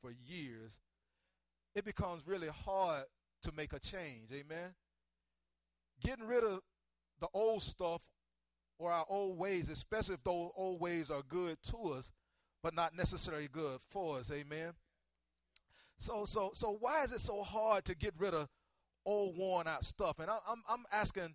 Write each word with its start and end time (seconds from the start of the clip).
for 0.00 0.10
years, 0.10 0.78
it 1.74 1.84
becomes 1.84 2.26
really 2.26 2.48
hard 2.48 3.04
to 3.42 3.52
make 3.52 3.72
a 3.72 3.78
change. 3.78 4.30
Amen. 4.32 4.74
Getting 6.02 6.26
rid 6.26 6.44
of 6.44 6.60
the 7.20 7.28
old 7.34 7.62
stuff 7.62 8.02
or 8.78 8.92
our 8.92 9.06
old 9.08 9.38
ways, 9.38 9.68
especially 9.68 10.14
if 10.14 10.24
those 10.24 10.50
old 10.56 10.80
ways 10.80 11.10
are 11.10 11.22
good 11.28 11.56
to 11.70 11.92
us, 11.92 12.10
but 12.62 12.74
not 12.74 12.96
necessarily 12.96 13.48
good 13.48 13.80
for 13.88 14.18
us. 14.18 14.30
Amen. 14.30 14.72
So, 15.98 16.24
so, 16.24 16.50
so, 16.52 16.76
why 16.80 17.04
is 17.04 17.12
it 17.12 17.20
so 17.20 17.42
hard 17.42 17.84
to 17.84 17.94
get 17.94 18.14
rid 18.18 18.34
of 18.34 18.48
old, 19.06 19.36
worn 19.36 19.68
out 19.68 19.84
stuff? 19.84 20.18
And 20.18 20.28
I, 20.28 20.38
I'm, 20.48 20.62
I'm 20.68 20.84
asking 20.92 21.34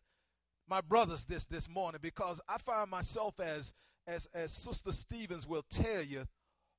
my 0.68 0.82
brothers 0.82 1.26
this 1.26 1.46
this 1.46 1.70
morning 1.70 2.00
because 2.02 2.42
I 2.50 2.58
find 2.58 2.90
myself 2.90 3.40
as, 3.40 3.74
as, 4.06 4.28
as 4.34 4.52
Sister 4.52 4.92
Stephens 4.92 5.48
will 5.48 5.64
tell 5.70 6.02
you, 6.02 6.26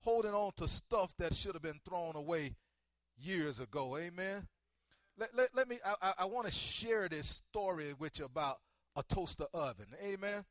holding 0.01 0.35
on 0.35 0.53
to 0.57 0.69
stuff 0.69 1.15
that 1.19 1.35
should 1.35 1.55
have 1.55 1.63
been 1.63 1.81
thrown 1.85 2.17
away 2.17 2.55
years 3.19 3.61
ago. 3.61 3.97
Amen. 3.97 4.47
Let, 5.19 5.35
let, 5.35 5.49
let 5.55 5.69
me, 5.69 5.79
I, 5.85 6.13
I 6.21 6.25
want 6.27 6.47
to 6.47 6.53
share 6.53 7.09
this 7.09 7.27
story 7.27 7.95
with 7.99 8.19
you 8.19 8.25
about 8.25 8.59
a 8.97 9.03
toaster 9.03 9.47
oven. 9.53 9.87
Amen. 10.03 10.45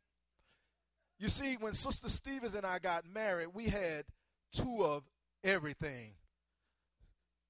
You 1.20 1.30
see, 1.30 1.56
when 1.60 1.74
Sister 1.74 2.10
Stephens 2.10 2.54
and 2.54 2.66
I 2.66 2.80
got 2.80 3.06
married, 3.06 3.48
we 3.54 3.66
had 3.66 4.06
two 4.52 4.84
of 4.84 5.04
everything. 5.44 6.14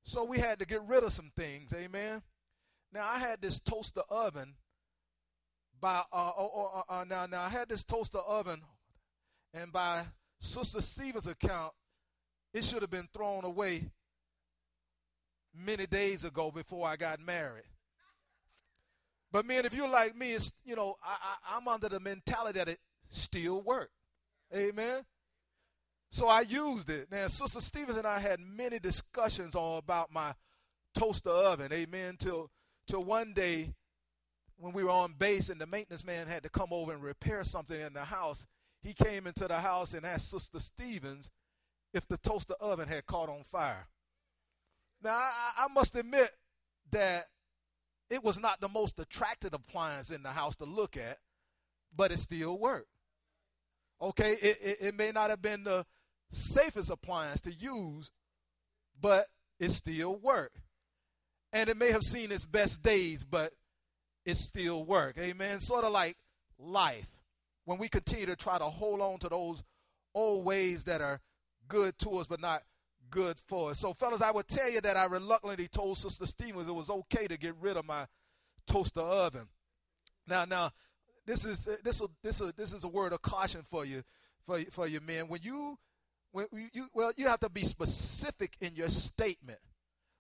So 0.04 0.24
we 0.24 0.38
had 0.38 0.60
to 0.60 0.66
get 0.66 0.82
rid 0.88 1.04
of 1.04 1.12
some 1.12 1.32
things. 1.36 1.74
Amen. 1.74 2.22
Now 2.94 3.06
I 3.08 3.20
had 3.20 3.42
this 3.42 3.60
toaster 3.60 4.04
oven 4.10 4.54
by 5.80 6.04
uh, 6.12 6.32
uh, 6.38 6.82
uh, 6.90 7.06
now 7.08 7.26
now 7.26 7.44
I 7.44 7.50
had 7.50 7.70
this 7.70 7.84
toaster 7.84 8.20
oven, 8.20 8.62
and 9.54 9.72
by 9.72 10.06
Sister 10.40 10.82
Stephens' 10.82 11.28
account, 11.28 11.74
it 12.58 12.64
should 12.64 12.82
have 12.82 12.90
been 12.92 13.08
thrown 13.14 13.46
away 13.46 13.92
many 15.54 15.86
days 15.86 16.24
ago 16.24 16.50
before 16.50 16.88
I 16.88 16.96
got 16.96 17.20
married. 17.20 17.70
But 19.32 19.46
man, 19.46 19.66
if 19.66 19.76
you're 19.76 19.88
like 19.88 20.16
me, 20.16 20.34
it's 20.34 20.52
you 20.66 20.76
know 20.76 20.96
I, 21.04 21.18
I, 21.22 21.58
I'm 21.58 21.68
under 21.68 21.90
the 21.90 22.00
mentality 22.00 22.60
that 22.60 22.70
it 22.70 22.80
still 23.10 23.62
work. 23.62 23.92
Amen. 24.56 25.04
So 26.10 26.28
I 26.28 26.42
used 26.42 26.90
it. 26.90 27.10
Now, 27.12 27.28
Sister 27.28 27.60
Stephens 27.60 27.98
and 27.98 28.08
I 28.08 28.20
had 28.20 28.40
many 28.40 28.80
discussions 28.80 29.56
on 29.56 29.78
about 29.78 30.12
my 30.12 30.34
toaster 30.96 31.30
oven. 31.30 31.72
Amen. 31.72 32.16
Till 32.18 32.50
till 32.88 33.04
one 33.04 33.34
day 33.34 33.76
when 34.58 34.74
we 34.74 34.84
were 34.84 34.90
on 34.90 35.14
base 35.20 35.50
and 35.50 35.62
the 35.62 35.68
maintenance 35.68 36.04
man 36.04 36.26
had 36.26 36.42
to 36.42 36.50
come 36.50 36.70
over 36.72 36.92
and 36.92 37.04
repair 37.04 37.44
something 37.44 37.80
in 37.80 37.94
the 37.94 38.06
house, 38.06 38.48
he 38.82 38.94
came 38.94 39.28
into 39.28 39.48
the 39.48 39.60
house 39.60 39.94
and 39.94 40.06
asked 40.06 40.32
Sister 40.32 40.58
Stephens 40.58 41.30
if 41.98 42.08
the 42.08 42.18
toaster 42.18 42.54
oven 42.62 42.88
had 42.88 43.06
caught 43.06 43.28
on 43.28 43.44
fire. 43.44 43.88
Now, 45.04 45.12
I, 45.12 45.66
I 45.66 45.68
must 45.74 45.96
admit 45.96 46.30
that 46.92 47.26
it 48.10 48.24
was 48.24 48.40
not 48.40 48.62
the 48.62 48.70
most 48.70 49.00
attractive 49.00 49.54
appliance 49.54 50.12
in 50.12 50.24
the 50.24 50.30
house 50.30 50.56
to 50.58 50.66
look 50.66 50.96
at, 50.96 51.18
but 51.94 52.12
it 52.12 52.20
still 52.20 52.58
worked. 52.58 52.88
Okay, 54.02 54.34
it, 54.34 54.58
it, 54.62 54.78
it, 54.80 54.96
may 54.96 55.12
not 55.12 55.32
have 55.32 55.42
been 55.42 55.64
the 55.64 55.86
safest 56.30 56.92
appliance 56.92 57.42
to 57.42 57.52
use, 57.52 58.12
but 59.02 59.26
it 59.60 59.72
still 59.72 60.16
worked. 60.16 60.62
And 61.52 61.70
it 61.70 61.78
may 61.78 61.92
have 61.92 62.04
seen 62.04 62.32
its 62.32 62.46
best 62.46 62.84
days, 62.84 63.24
but 63.24 63.54
it 64.24 64.38
still 64.38 64.86
worked. 64.86 65.18
Amen. 65.18 65.60
Sort 65.60 65.84
of 65.84 65.92
like 65.92 66.18
life. 66.60 67.08
When 67.66 67.80
we 67.80 67.90
continue 67.90 68.28
to 68.28 68.36
try 68.36 68.60
to 68.60 68.66
hold 68.66 69.02
on 69.02 69.18
to 69.20 69.30
those 69.30 69.64
old 70.14 70.46
ways 70.46 70.84
that 70.84 71.02
are 71.02 71.20
good 71.68 71.98
to 72.00 72.18
us, 72.18 72.28
but 72.28 72.40
not 72.40 72.64
good 73.10 73.38
for 73.48 73.72
us. 73.72 73.80
So, 73.80 73.94
fellas, 73.94 74.22
I 74.22 74.32
would 74.32 74.48
tell 74.48 74.70
you 74.70 74.82
that 74.82 74.98
I 74.98 75.06
reluctantly 75.06 75.68
told 75.68 75.98
Sister 75.98 76.26
Stephens 76.26 76.68
it 76.68 76.74
was 76.74 76.90
okay 76.90 77.28
to 77.28 77.38
get 77.38 77.56
rid 77.60 77.78
of 77.78 77.86
my 77.86 78.08
toaster 78.66 79.02
oven. 79.02 79.48
Now, 80.28 80.46
now, 80.46 80.72
this 81.26 81.46
is 81.46 81.68
this 81.84 82.02
is 82.02 82.08
this 82.24 82.42
is 82.42 82.54
this 82.54 82.74
is 82.74 82.84
a 82.84 82.88
word 82.88 83.14
of 83.14 83.22
caution 83.22 83.62
for 83.64 83.86
you, 83.86 84.04
for 84.46 84.60
for 84.72 84.88
you 84.88 85.00
men. 85.02 85.28
When 85.28 85.42
you 85.42 85.78
when 86.32 86.48
you 86.74 86.88
well, 86.94 87.12
you 87.18 87.28
have 87.28 87.40
to 87.42 87.50
be 87.50 87.64
specific 87.64 88.56
in 88.62 88.76
your 88.76 88.90
statement, 88.90 89.60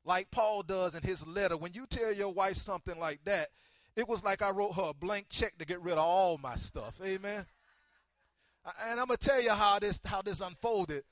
like 0.03 0.31
Paul 0.31 0.63
does 0.63 0.95
in 0.95 1.03
his 1.03 1.25
letter. 1.25 1.57
When 1.57 1.73
you 1.73 1.85
tell 1.85 2.11
your 2.11 2.29
wife 2.33 2.55
something 2.55 2.99
like 2.99 3.21
that, 3.25 3.49
it 3.95 4.07
was 4.07 4.23
like 4.23 4.41
I 4.41 4.49
wrote 4.49 4.75
her 4.75 4.89
a 4.89 4.93
blank 4.93 5.27
check 5.29 5.57
to 5.57 5.65
get 5.65 5.81
rid 5.81 5.93
of 5.93 5.99
all 5.99 6.37
my 6.37 6.55
stuff. 6.55 6.99
Amen. 7.03 7.45
And 8.85 8.99
I'm 8.99 9.07
gonna 9.07 9.17
tell 9.17 9.41
you 9.41 9.51
how 9.51 9.79
this 9.79 9.99
how 10.05 10.21
this 10.21 10.41
unfolded 10.41 11.03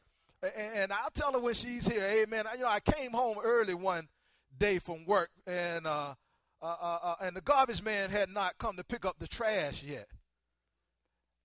and 0.56 0.94
I'll 0.94 1.10
tell 1.14 1.34
her 1.34 1.40
when 1.40 1.54
she's 1.54 1.88
here. 1.88 2.04
Amen. 2.04 2.46
You 2.56 2.64
know, 2.64 2.70
I 2.70 2.80
came 2.80 3.12
home 3.12 3.38
early 3.44 3.74
one 3.74 4.08
day 4.58 4.80
from 4.80 5.06
work, 5.06 5.30
and 5.46 5.86
uh, 5.86 6.16
uh, 6.62 6.76
uh, 6.82 7.00
uh, 7.04 7.16
and 7.22 7.36
the 7.36 7.42
garbage 7.42 7.84
man 7.84 8.10
had 8.10 8.30
not 8.30 8.58
come 8.58 8.78
to 8.78 8.84
pick 8.84 9.06
up 9.06 9.18
the 9.20 9.28
trash 9.28 9.84
yet. 9.84 10.08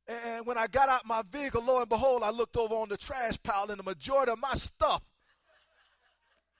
And 0.08 0.44
when 0.44 0.58
I 0.58 0.66
got 0.66 0.88
out 0.88 1.06
my 1.06 1.22
vehicle, 1.30 1.62
lo 1.64 1.80
and 1.80 1.88
behold, 1.88 2.22
I 2.22 2.30
looked 2.30 2.56
over 2.56 2.74
on 2.74 2.88
the 2.88 2.96
trash 2.96 3.40
pile, 3.42 3.70
and 3.70 3.78
the 3.78 3.84
majority 3.84 4.32
of 4.32 4.40
my 4.40 4.54
stuff 4.54 5.02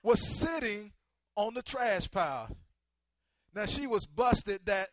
was 0.03 0.39
sitting 0.39 0.91
on 1.35 1.53
the 1.53 1.61
trash 1.61 2.09
pile. 2.09 2.55
Now 3.53 3.65
she 3.65 3.87
was 3.87 4.05
busted 4.05 4.65
that, 4.65 4.87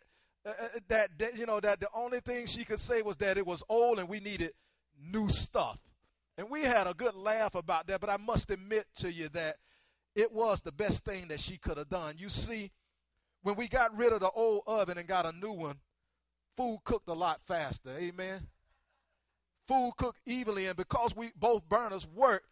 uh, 0.44 0.50
uh, 0.50 0.68
that 0.88 1.18
that 1.18 1.36
you 1.36 1.46
know 1.46 1.60
that 1.60 1.80
the 1.80 1.88
only 1.94 2.20
thing 2.20 2.46
she 2.46 2.64
could 2.64 2.80
say 2.80 3.02
was 3.02 3.16
that 3.18 3.38
it 3.38 3.46
was 3.46 3.62
old 3.68 3.98
and 3.98 4.08
we 4.08 4.18
needed 4.18 4.52
new 5.00 5.28
stuff. 5.28 5.78
And 6.38 6.48
we 6.48 6.62
had 6.62 6.86
a 6.86 6.94
good 6.94 7.16
laugh 7.16 7.56
about 7.56 7.88
that, 7.88 8.00
but 8.00 8.08
I 8.08 8.16
must 8.16 8.48
admit 8.52 8.86
to 8.98 9.12
you 9.12 9.28
that 9.30 9.56
it 10.14 10.32
was 10.32 10.60
the 10.60 10.70
best 10.70 11.04
thing 11.04 11.26
that 11.28 11.40
she 11.40 11.58
could 11.58 11.76
have 11.76 11.88
done. 11.88 12.14
You 12.16 12.28
see, 12.28 12.70
when 13.42 13.56
we 13.56 13.66
got 13.66 13.96
rid 13.96 14.12
of 14.12 14.20
the 14.20 14.30
old 14.30 14.62
oven 14.64 14.98
and 14.98 15.08
got 15.08 15.26
a 15.26 15.32
new 15.32 15.50
one, 15.50 15.78
food 16.56 16.78
cooked 16.84 17.08
a 17.08 17.12
lot 17.12 17.40
faster. 17.42 17.90
Amen. 17.90 18.46
Food 19.66 19.94
cooked 19.96 20.20
evenly, 20.26 20.66
and 20.66 20.76
because 20.76 21.14
we 21.16 21.32
both 21.36 21.68
burners 21.68 22.06
work, 22.06 22.44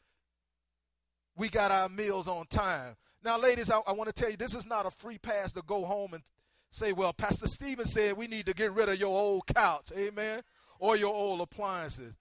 we 1.36 1.48
got 1.48 1.70
our 1.70 1.88
meals 1.88 2.26
on 2.26 2.46
time. 2.46 2.96
Now, 3.24 3.38
ladies, 3.38 3.70
I, 3.70 3.78
I 3.86 3.92
want 3.92 4.08
to 4.08 4.12
tell 4.12 4.30
you 4.30 4.36
this 4.36 4.54
is 4.54 4.66
not 4.66 4.86
a 4.86 4.90
free 4.90 5.18
pass 5.18 5.52
to 5.52 5.62
go 5.62 5.84
home 5.84 6.12
and 6.12 6.24
say, 6.72 6.92
well, 6.92 7.12
Pastor 7.12 7.46
Stephen 7.46 7.86
said 7.86 8.16
we 8.16 8.26
need 8.26 8.46
to 8.46 8.54
get 8.54 8.72
rid 8.72 8.88
of 8.88 8.98
your 8.98 9.16
old 9.16 9.46
couch, 9.46 9.92
amen, 9.96 10.42
or 10.80 10.96
your 10.96 11.14
old 11.14 11.40
appliances. 11.40 12.14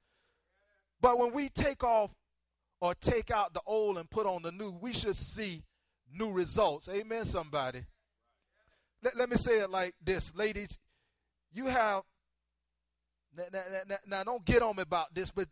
But 1.02 1.20
when 1.20 1.34
we 1.34 1.50
take 1.50 1.84
off 1.84 2.12
or 2.82 2.94
take 2.96 3.32
out 3.32 3.54
the 3.54 3.62
old 3.66 3.98
and 3.98 4.10
put 4.10 4.26
on 4.26 4.42
the 4.42 4.52
new, 4.52 4.72
we 4.72 4.94
should 4.94 5.16
see 5.16 5.64
new 6.14 6.32
results. 6.32 6.90
Amen, 6.90 7.26
somebody. 7.26 7.84
Let, 9.04 9.18
let 9.18 9.30
me 9.30 9.38
say 9.38 9.60
it 9.60 9.70
like 9.70 9.94
this, 10.04 10.36
ladies. 10.36 10.80
You 11.54 11.68
have, 11.68 12.04
now, 13.38 13.62
now, 13.88 13.96
now 14.08 14.24
don't 14.24 14.46
get 14.46 14.62
on 14.62 14.76
me 14.76 14.82
about 14.84 15.14
this, 15.14 15.32
but 15.32 15.48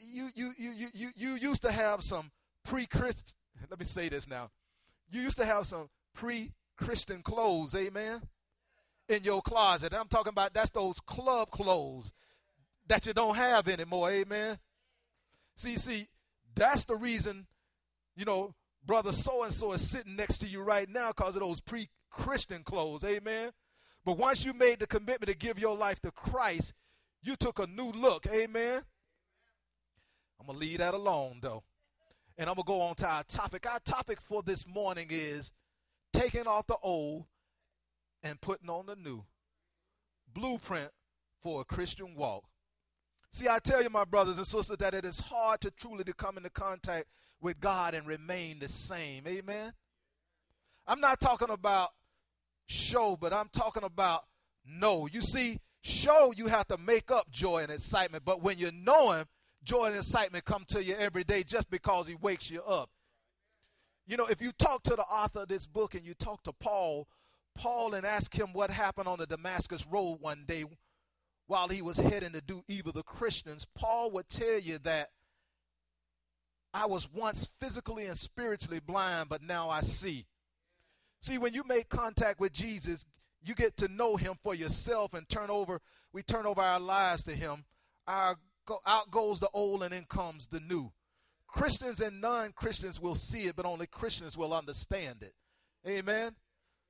you, 0.00 0.30
you, 0.34 0.52
you, 0.56 0.88
you, 0.92 1.10
you, 1.14 1.34
used 1.34 1.62
to 1.62 1.72
have 1.72 2.02
some 2.02 2.30
pre 2.64 2.86
Christian, 2.86 3.34
let 3.70 3.78
me 3.78 3.84
say 3.84 4.08
this 4.08 4.28
now. 4.28 4.50
You 5.10 5.20
used 5.20 5.38
to 5.38 5.44
have 5.44 5.66
some 5.66 5.88
pre 6.14 6.52
Christian 6.76 7.22
clothes, 7.22 7.74
amen, 7.74 8.22
in 9.08 9.22
your 9.22 9.42
closet. 9.42 9.94
I'm 9.94 10.08
talking 10.08 10.30
about 10.30 10.54
that's 10.54 10.70
those 10.70 11.00
club 11.00 11.50
clothes 11.50 12.12
that 12.88 13.06
you 13.06 13.12
don't 13.12 13.36
have 13.36 13.68
anymore. 13.68 14.10
Amen. 14.10 14.58
See, 15.56 15.76
see, 15.76 16.08
that's 16.54 16.84
the 16.84 16.96
reason, 16.96 17.46
you 18.16 18.24
know, 18.24 18.54
brother 18.84 19.12
so 19.12 19.44
and 19.44 19.52
so 19.52 19.72
is 19.72 19.88
sitting 19.88 20.16
next 20.16 20.38
to 20.38 20.46
you 20.46 20.62
right 20.62 20.88
now 20.88 21.08
because 21.08 21.36
of 21.36 21.40
those 21.40 21.60
pre 21.60 21.88
Christian 22.10 22.62
clothes. 22.62 23.04
Amen. 23.04 23.50
But 24.04 24.18
once 24.18 24.44
you 24.44 24.52
made 24.52 24.80
the 24.80 24.86
commitment 24.86 25.28
to 25.28 25.36
give 25.36 25.58
your 25.58 25.76
life 25.76 26.00
to 26.00 26.10
Christ, 26.10 26.74
you 27.22 27.36
took 27.36 27.58
a 27.58 27.66
new 27.66 27.90
look. 27.90 28.26
Amen. 28.26 28.82
I'm 30.38 30.46
going 30.46 30.58
to 30.58 30.66
leave 30.66 30.78
that 30.78 30.94
alone, 30.94 31.38
though. 31.40 31.62
And 32.36 32.50
I'm 32.50 32.56
going 32.56 32.64
to 32.64 32.68
go 32.68 32.80
on 32.82 32.94
to 32.96 33.06
our 33.06 33.24
topic. 33.24 33.66
Our 33.66 33.80
topic 33.80 34.20
for 34.20 34.42
this 34.42 34.66
morning 34.66 35.06
is 35.08 35.52
taking 36.12 36.46
off 36.46 36.66
the 36.66 36.76
old 36.82 37.24
and 38.22 38.40
putting 38.40 38.68
on 38.68 38.86
the 38.86 38.96
new. 38.96 39.24
Blueprint 40.34 40.90
for 41.40 41.62
a 41.62 41.64
Christian 41.64 42.14
walk. 42.14 42.44
See, 43.34 43.48
I 43.48 43.58
tell 43.58 43.82
you, 43.82 43.90
my 43.90 44.04
brothers 44.04 44.38
and 44.38 44.46
sisters, 44.46 44.76
that 44.78 44.94
it 44.94 45.04
is 45.04 45.18
hard 45.18 45.60
to 45.62 45.70
truly 45.72 46.04
to 46.04 46.12
come 46.12 46.36
into 46.36 46.50
contact 46.50 47.06
with 47.40 47.58
God 47.58 47.92
and 47.92 48.06
remain 48.06 48.60
the 48.60 48.68
same. 48.68 49.24
Amen. 49.26 49.72
I'm 50.86 51.00
not 51.00 51.18
talking 51.18 51.50
about 51.50 51.88
show, 52.66 53.16
but 53.20 53.32
I'm 53.32 53.48
talking 53.52 53.82
about 53.82 54.22
know. 54.64 55.08
You 55.08 55.20
see, 55.20 55.58
show 55.82 56.32
you 56.36 56.46
have 56.46 56.68
to 56.68 56.78
make 56.78 57.10
up 57.10 57.28
joy 57.28 57.64
and 57.64 57.72
excitement, 57.72 58.24
but 58.24 58.40
when 58.40 58.56
you 58.56 58.70
know 58.70 59.10
Him, 59.10 59.26
joy 59.64 59.86
and 59.86 59.96
excitement 59.96 60.44
come 60.44 60.64
to 60.68 60.84
you 60.84 60.94
every 60.94 61.24
day 61.24 61.42
just 61.42 61.68
because 61.68 62.06
He 62.06 62.14
wakes 62.14 62.52
you 62.52 62.62
up. 62.62 62.88
You 64.06 64.16
know, 64.16 64.26
if 64.26 64.40
you 64.40 64.52
talk 64.52 64.84
to 64.84 64.94
the 64.94 65.02
author 65.02 65.40
of 65.40 65.48
this 65.48 65.66
book 65.66 65.96
and 65.96 66.06
you 66.06 66.14
talk 66.14 66.44
to 66.44 66.52
Paul, 66.52 67.08
Paul 67.56 67.94
and 67.94 68.06
ask 68.06 68.32
him 68.32 68.52
what 68.52 68.70
happened 68.70 69.08
on 69.08 69.18
the 69.18 69.26
Damascus 69.26 69.84
Road 69.90 70.18
one 70.20 70.44
day 70.46 70.64
while 71.46 71.68
he 71.68 71.82
was 71.82 71.98
heading 71.98 72.32
to 72.32 72.40
do 72.40 72.62
evil 72.68 72.92
to 72.92 73.02
Christians, 73.02 73.66
Paul 73.74 74.10
would 74.12 74.28
tell 74.28 74.58
you 74.58 74.78
that 74.78 75.10
I 76.72 76.86
was 76.86 77.08
once 77.12 77.46
physically 77.60 78.06
and 78.06 78.16
spiritually 78.16 78.80
blind, 78.80 79.28
but 79.28 79.42
now 79.42 79.70
I 79.70 79.80
see. 79.80 80.26
See, 81.20 81.38
when 81.38 81.54
you 81.54 81.62
make 81.66 81.88
contact 81.88 82.40
with 82.40 82.52
Jesus, 82.52 83.04
you 83.44 83.54
get 83.54 83.76
to 83.78 83.88
know 83.88 84.16
him 84.16 84.34
for 84.42 84.54
yourself 84.54 85.14
and 85.14 85.28
turn 85.28 85.50
over, 85.50 85.80
we 86.12 86.22
turn 86.22 86.46
over 86.46 86.60
our 86.60 86.80
lives 86.80 87.24
to 87.24 87.32
him. 87.32 87.64
Our 88.06 88.36
out 88.86 89.10
goes 89.10 89.40
the 89.40 89.50
old 89.52 89.82
and 89.82 89.92
in 89.92 90.04
comes 90.04 90.46
the 90.46 90.60
new. 90.60 90.92
Christians 91.46 92.00
and 92.00 92.20
non-Christians 92.20 93.00
will 93.00 93.14
see 93.14 93.46
it, 93.46 93.56
but 93.56 93.66
only 93.66 93.86
Christians 93.86 94.36
will 94.36 94.54
understand 94.54 95.22
it. 95.22 95.34
Amen. 95.86 96.32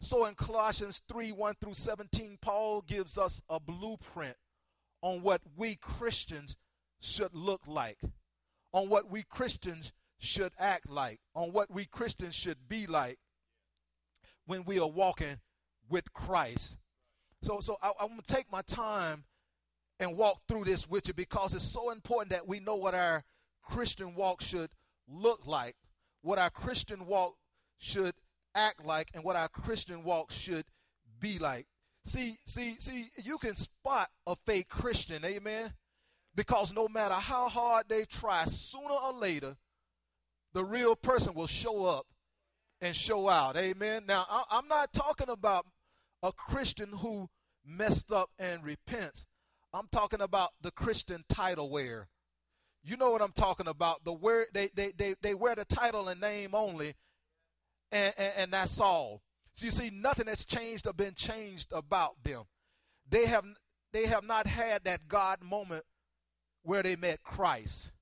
So 0.00 0.24
in 0.26 0.34
Colossians 0.34 1.02
3, 1.08 1.32
1 1.32 1.54
through 1.60 1.74
17, 1.74 2.38
Paul 2.40 2.82
gives 2.82 3.18
us 3.18 3.42
a 3.48 3.58
blueprint 3.58 4.36
on 5.04 5.20
what 5.20 5.42
we 5.54 5.76
Christians 5.76 6.56
should 6.98 7.34
look 7.34 7.60
like, 7.66 7.98
on 8.72 8.88
what 8.88 9.10
we 9.10 9.22
Christians 9.22 9.92
should 10.18 10.52
act 10.58 10.88
like, 10.88 11.20
on 11.34 11.52
what 11.52 11.70
we 11.70 11.84
Christians 11.84 12.34
should 12.34 12.66
be 12.70 12.86
like 12.86 13.18
when 14.46 14.64
we 14.64 14.78
are 14.78 14.88
walking 14.88 15.40
with 15.90 16.10
Christ. 16.14 16.78
So, 17.42 17.60
so 17.60 17.76
I, 17.82 17.92
I'm 18.00 18.08
going 18.08 18.22
to 18.22 18.34
take 18.34 18.50
my 18.50 18.62
time 18.62 19.24
and 20.00 20.16
walk 20.16 20.40
through 20.48 20.64
this 20.64 20.88
with 20.88 21.06
you 21.06 21.12
because 21.12 21.52
it's 21.52 21.70
so 21.70 21.90
important 21.90 22.30
that 22.30 22.48
we 22.48 22.58
know 22.58 22.76
what 22.76 22.94
our 22.94 23.24
Christian 23.62 24.14
walk 24.14 24.40
should 24.40 24.70
look 25.06 25.46
like, 25.46 25.76
what 26.22 26.38
our 26.38 26.48
Christian 26.48 27.04
walk 27.04 27.36
should 27.76 28.14
act 28.54 28.82
like, 28.82 29.10
and 29.12 29.22
what 29.22 29.36
our 29.36 29.48
Christian 29.48 30.02
walk 30.02 30.30
should 30.30 30.64
be 31.20 31.38
like. 31.38 31.66
See, 32.04 32.38
see, 32.44 32.76
see, 32.78 33.10
you 33.22 33.38
can 33.38 33.56
spot 33.56 34.08
a 34.26 34.36
fake 34.36 34.68
Christian, 34.68 35.24
amen? 35.24 35.72
Because 36.34 36.72
no 36.74 36.86
matter 36.88 37.14
how 37.14 37.48
hard 37.48 37.86
they 37.88 38.04
try, 38.04 38.44
sooner 38.44 38.94
or 38.94 39.12
later, 39.12 39.56
the 40.52 40.64
real 40.64 40.96
person 40.96 41.34
will 41.34 41.46
show 41.46 41.86
up 41.86 42.06
and 42.80 42.94
show 42.94 43.28
out, 43.28 43.56
amen? 43.56 44.04
Now, 44.06 44.26
I'm 44.50 44.68
not 44.68 44.92
talking 44.92 45.30
about 45.30 45.66
a 46.22 46.32
Christian 46.32 46.90
who 46.90 47.28
messed 47.64 48.12
up 48.12 48.30
and 48.38 48.62
repents. 48.62 49.26
I'm 49.72 49.88
talking 49.90 50.20
about 50.20 50.50
the 50.60 50.70
Christian 50.70 51.24
title 51.28 51.70
wearer. 51.70 52.08
You 52.84 52.98
know 52.98 53.10
what 53.10 53.22
I'm 53.22 53.32
talking 53.32 53.66
about. 53.66 54.04
The 54.04 54.12
wear, 54.12 54.46
they, 54.52 54.68
they, 54.74 54.92
they, 54.92 55.14
they 55.22 55.34
wear 55.34 55.54
the 55.54 55.64
title 55.64 56.08
and 56.08 56.20
name 56.20 56.50
only, 56.54 56.94
and, 57.90 58.12
and, 58.18 58.32
and 58.36 58.52
that's 58.52 58.78
all. 58.78 59.22
So 59.54 59.66
you 59.66 59.70
see, 59.70 59.90
nothing 59.90 60.26
has 60.26 60.44
changed 60.44 60.86
or 60.86 60.92
been 60.92 61.14
changed 61.14 61.72
about 61.72 62.22
them. 62.22 62.42
They 63.08 63.26
have 63.26 63.44
they 63.92 64.06
have 64.06 64.24
not 64.24 64.46
had 64.48 64.84
that 64.84 65.06
God 65.06 65.42
moment 65.42 65.84
where 66.64 66.82
they 66.82 66.96
met 66.96 67.22
Christ. 67.22 67.92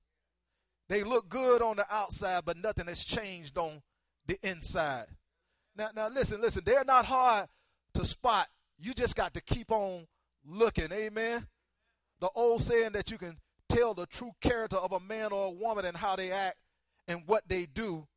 They 0.89 1.03
look 1.03 1.29
good 1.29 1.61
on 1.61 1.77
the 1.77 1.85
outside, 1.91 2.43
but 2.45 2.57
nothing 2.57 2.87
has 2.87 3.03
changed 3.03 3.57
on 3.57 3.83
the 4.25 4.39
inside. 4.41 5.05
Now, 5.75 5.89
now 5.95 6.09
listen, 6.09 6.41
listen. 6.41 6.63
They're 6.65 6.83
not 6.83 7.05
hard 7.05 7.47
to 7.93 8.05
spot. 8.05 8.47
You 8.79 8.93
just 8.93 9.15
got 9.15 9.35
to 9.35 9.41
keep 9.41 9.71
on 9.71 10.07
looking. 10.45 10.91
Amen. 10.91 11.47
The 12.19 12.29
old 12.35 12.61
saying 12.61 12.93
that 12.93 13.11
you 13.11 13.19
can 13.19 13.37
tell 13.69 13.93
the 13.93 14.07
true 14.07 14.31
character 14.41 14.77
of 14.77 14.91
a 14.91 14.99
man 14.99 15.31
or 15.31 15.47
a 15.47 15.51
woman 15.51 15.85
and 15.85 15.97
how 15.97 16.15
they 16.15 16.31
act 16.31 16.57
and 17.07 17.21
what 17.27 17.47
they 17.47 17.67
do 17.67 18.07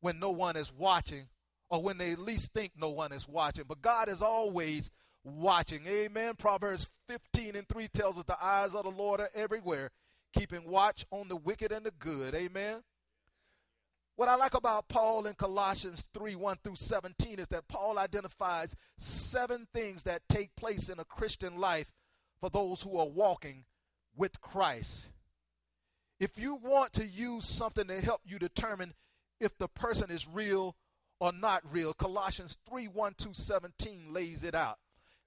when 0.00 0.18
no 0.18 0.30
one 0.30 0.56
is 0.56 0.72
watching 0.72 1.28
or 1.70 1.82
when 1.82 1.98
they 1.98 2.14
least 2.14 2.52
think 2.52 2.72
no 2.76 2.90
one 2.90 3.12
is 3.12 3.28
watching. 3.28 3.64
But 3.66 3.82
God 3.82 4.08
is 4.08 4.22
always 4.22 4.90
watching. 5.24 5.86
Amen. 5.86 6.34
Proverbs 6.36 6.88
15 7.08 7.56
and 7.56 7.68
3 7.68 7.88
tells 7.88 8.18
us 8.18 8.24
the 8.24 8.42
eyes 8.42 8.74
of 8.74 8.84
the 8.84 8.90
Lord 8.90 9.20
are 9.20 9.30
everywhere, 9.34 9.90
keeping 10.36 10.68
watch 10.68 11.04
on 11.10 11.28
the 11.28 11.36
wicked 11.36 11.72
and 11.72 11.84
the 11.84 11.92
good. 11.92 12.34
Amen. 12.34 12.82
What 14.16 14.28
I 14.28 14.36
like 14.36 14.54
about 14.54 14.88
Paul 14.88 15.26
in 15.26 15.34
Colossians 15.34 16.08
3 16.14 16.36
1 16.36 16.58
through 16.62 16.76
17 16.76 17.40
is 17.40 17.48
that 17.48 17.66
Paul 17.66 17.98
identifies 17.98 18.76
seven 18.96 19.66
things 19.74 20.04
that 20.04 20.22
take 20.28 20.54
place 20.54 20.88
in 20.88 21.00
a 21.00 21.04
Christian 21.04 21.58
life 21.58 21.90
for 22.40 22.48
those 22.48 22.82
who 22.82 22.96
are 22.96 23.08
walking 23.08 23.64
with 24.14 24.40
Christ. 24.40 25.12
If 26.20 26.38
you 26.38 26.54
want 26.54 26.92
to 26.92 27.04
use 27.04 27.44
something 27.44 27.88
to 27.88 28.00
help 28.00 28.20
you 28.24 28.38
determine 28.38 28.94
if 29.40 29.58
the 29.58 29.66
person 29.66 30.12
is 30.12 30.28
real 30.28 30.76
or 31.20 31.32
not 31.32 31.62
real, 31.70 31.92
Colossians 31.92 32.58
3 32.68 32.88
1 32.88 33.14
to 33.18 33.28
17 33.32 34.12
lays 34.12 34.44
it 34.44 34.54
out. 34.54 34.78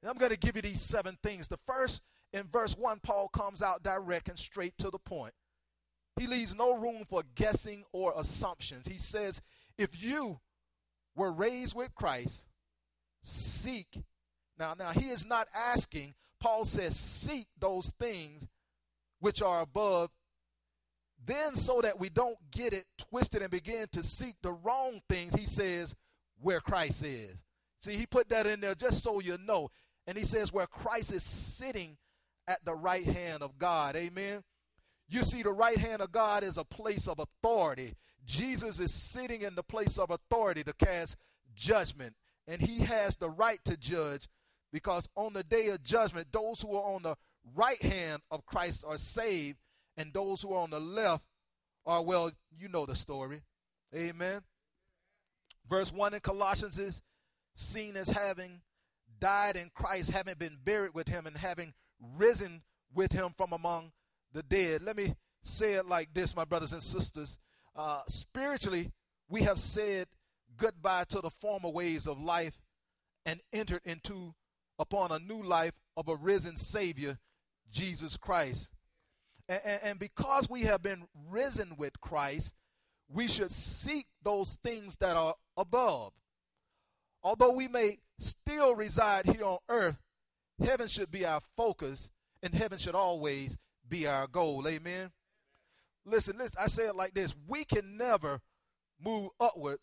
And 0.01 0.10
I'm 0.10 0.18
going 0.18 0.31
to 0.31 0.38
give 0.38 0.56
you 0.56 0.62
these 0.62 0.81
seven 0.81 1.18
things. 1.24 1.48
The 1.48 1.57
first, 1.57 2.01
in 2.34 2.44
verse 2.44 2.78
1, 2.78 3.00
Paul 3.01 3.30
comes 3.30 3.62
out 3.62 3.84
direct 3.84 4.30
and 4.30 4.38
straight 4.38 4.78
to 4.80 4.89
the 4.89 5.00
point. 5.00 5.34
He 6.19 6.28
leaves 6.28 6.56
no 6.56 6.75
room 6.75 7.04
for 7.07 7.24
guessing 7.36 7.84
or 7.92 8.13
assumptions. 8.18 8.88
He 8.88 8.98
says, 8.98 9.42
if 9.78 10.01
you 10.01 10.39
were 11.16 11.31
raised 11.31 11.75
with 11.75 11.94
Christ, 11.95 12.45
seek. 13.22 13.88
Now, 14.57 14.74
now 14.78 14.92
he 14.92 15.10
is 15.10 15.25
not 15.25 15.48
asking, 15.56 16.16
Paul 16.39 16.66
says, 16.66 16.98
seek 16.98 17.48
those 17.60 17.92
things 18.00 18.48
which 19.19 19.42
are 19.42 19.62
above, 19.62 20.10
then 21.27 21.53
so 21.56 21.81
that 21.81 22.00
we 22.00 22.09
don't 22.09 22.38
get 22.51 22.74
it 22.74 22.85
twisted 22.97 23.41
and 23.41 23.51
begin 23.51 23.88
to 23.91 24.01
seek 24.01 24.35
the 24.41 24.51
wrong 24.51 25.01
things, 25.07 25.35
he 25.35 25.45
says, 25.45 25.95
where 26.41 26.59
Christ 26.59 27.03
is. 27.03 27.44
See, 27.79 27.95
he 27.95 28.06
put 28.06 28.29
that 28.29 28.47
in 28.47 28.59
there 28.62 28.75
just 28.75 29.03
so 29.03 29.19
you 29.19 29.38
know. 29.45 29.69
And 30.07 30.18
he 30.18 30.24
says, 30.24 30.51
where 30.51 30.68
Christ 30.68 31.13
is 31.13 31.24
sitting 31.24 31.97
at 32.47 32.63
the 32.63 32.74
right 32.74 33.06
hand 33.06 33.44
of 33.44 33.57
God. 33.59 33.95
Amen. 33.95 34.44
You 35.09 35.21
see, 35.21 35.44
the 35.44 35.51
right 35.51 35.77
hand 35.77 36.01
of 36.01 36.12
God 36.12 36.44
is 36.44 36.57
a 36.57 36.63
place 36.63 37.07
of 37.07 37.19
authority. 37.19 37.95
Jesus 38.25 38.79
is 38.79 38.94
sitting 38.94 39.41
in 39.41 39.56
the 39.56 39.63
place 39.63 39.97
of 39.97 40.09
authority 40.09 40.63
to 40.63 40.74
cast 40.74 41.18
judgment. 41.56 42.15
And 42.47 42.62
he 42.62 42.79
has 42.79 43.18
the 43.18 43.29
right 43.29 43.59
to 43.65 43.75
judge 43.77 44.27
because 44.71 45.07
on 45.15 45.33
the 45.33 45.44
day 45.44 45.68
of 45.68 45.83
judgment, 45.83 46.27
those 46.31 46.62
who 46.62 46.75
are 46.75 46.94
on 46.95 47.03
the 47.03 47.15
right 47.56 47.81
hand 47.81 48.21
of 48.31 48.45
Christ 48.45 48.83
are 48.88 48.97
saved, 48.97 49.57
and 49.98 50.14
those 50.14 50.42
who 50.42 50.54
are 50.54 50.62
on 50.62 50.70
the 50.70 50.80
left 50.80 51.24
are, 51.86 52.02
well, 52.02 52.32
you 52.58 52.70
know 52.70 52.86
the 52.86 52.96
story. 52.96 53.42
Amen. 53.96 54.42
Verse 55.68 55.92
1 55.92 56.14
in 56.14 56.20
Colossians 56.20 56.80
is 56.80 57.02
seen 57.56 57.96
as 57.98 58.10
having 58.10 58.62
died 59.20 59.56
in 59.56 59.72
Christ, 59.74 60.12
having 60.12 60.36
been 60.36 60.58
buried 60.64 60.94
with 60.94 61.08
him, 61.08 61.26
and 61.26 61.36
having 61.36 61.74
risen 62.16 62.62
with 62.94 63.12
him 63.12 63.34
from 63.38 63.52
among 63.54 63.92
the 64.34 64.44
dead. 64.44 64.84
Let 64.84 64.98
me 64.98 65.16
say 65.42 65.74
it 65.74 65.88
like 65.88 66.14
this, 66.14 66.36
my 66.36 66.46
brothers 66.46 66.74
and 66.74 66.84
sisters. 66.84 67.38
Uh, 67.76 68.02
spiritually, 68.08 68.92
we 69.30 69.42
have 69.44 69.60
said 69.60 70.08
goodbye 70.56 71.06
to 71.06 71.22
the 71.22 71.30
former 71.30 71.70
ways 71.70 72.08
of 72.08 72.20
life 72.20 72.60
and 73.25 73.39
entered 73.51 73.82
into 73.86 74.34
upon 74.80 75.12
a 75.12 75.20
new 75.20 75.44
life 75.44 75.80
of 75.96 76.08
a 76.08 76.16
risen 76.16 76.56
Savior 76.56 77.18
Jesus 77.72 78.18
Christ. 78.18 78.72
And, 79.50 79.80
and, 79.84 80.00
because 80.00 80.50
we 80.50 80.63
have 80.63 80.84
been 80.84 81.08
risen 81.30 81.75
with 81.77 82.01
Christ, 82.01 82.54
we 83.10 83.27
should 83.27 83.51
seek 83.51 84.08
those 84.22 84.56
things 84.56 84.98
that 84.98 85.16
are 85.16 85.36
above. 85.56 86.12
Although 87.24 87.51
we 87.51 87.68
may 87.68 88.00
still 88.20 88.75
reside 88.75 89.25
here 89.25 89.46
on 89.46 89.60
earth, 89.70 89.98
heaven 90.62 90.88
should 90.88 91.12
be 91.12 91.25
our 91.25 91.39
focus, 91.56 92.10
and 92.44 92.54
heaven 92.54 92.77
should 92.77 92.96
always 92.96 93.58
be 93.88 94.06
our 94.06 94.27
goal. 94.27 94.68
Amen. 94.68 95.12
Listen, 96.06 96.38
listen, 96.38 96.58
I 96.62 96.68
say 96.68 96.88
it 96.88 96.96
like 96.96 97.13
this 97.13 97.34
we 97.48 97.63
can 97.63 97.98
never 97.98 98.42
move 99.04 99.30
upward 99.39 99.80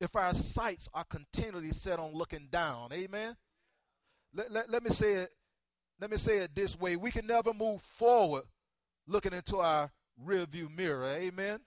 if 0.00 0.16
our 0.16 0.32
sights 0.32 0.88
are 0.92 1.04
continually 1.04 1.72
set 1.72 1.98
on 1.98 2.12
looking 2.12 2.48
down. 2.50 2.92
Amen. 2.92 3.36
Let, 4.34 4.50
let, 4.50 4.70
let 4.70 4.82
me 4.82 4.90
say 4.90 5.14
it 5.14 5.30
let 6.00 6.10
me 6.10 6.16
say 6.16 6.38
it 6.38 6.54
this 6.54 6.78
way 6.78 6.96
we 6.96 7.10
can 7.10 7.26
never 7.26 7.52
move 7.52 7.80
forward 7.80 8.44
looking 9.06 9.32
into 9.32 9.58
our 9.58 9.90
rearview 10.24 10.74
mirror. 10.74 11.06
Amen. 11.06 11.60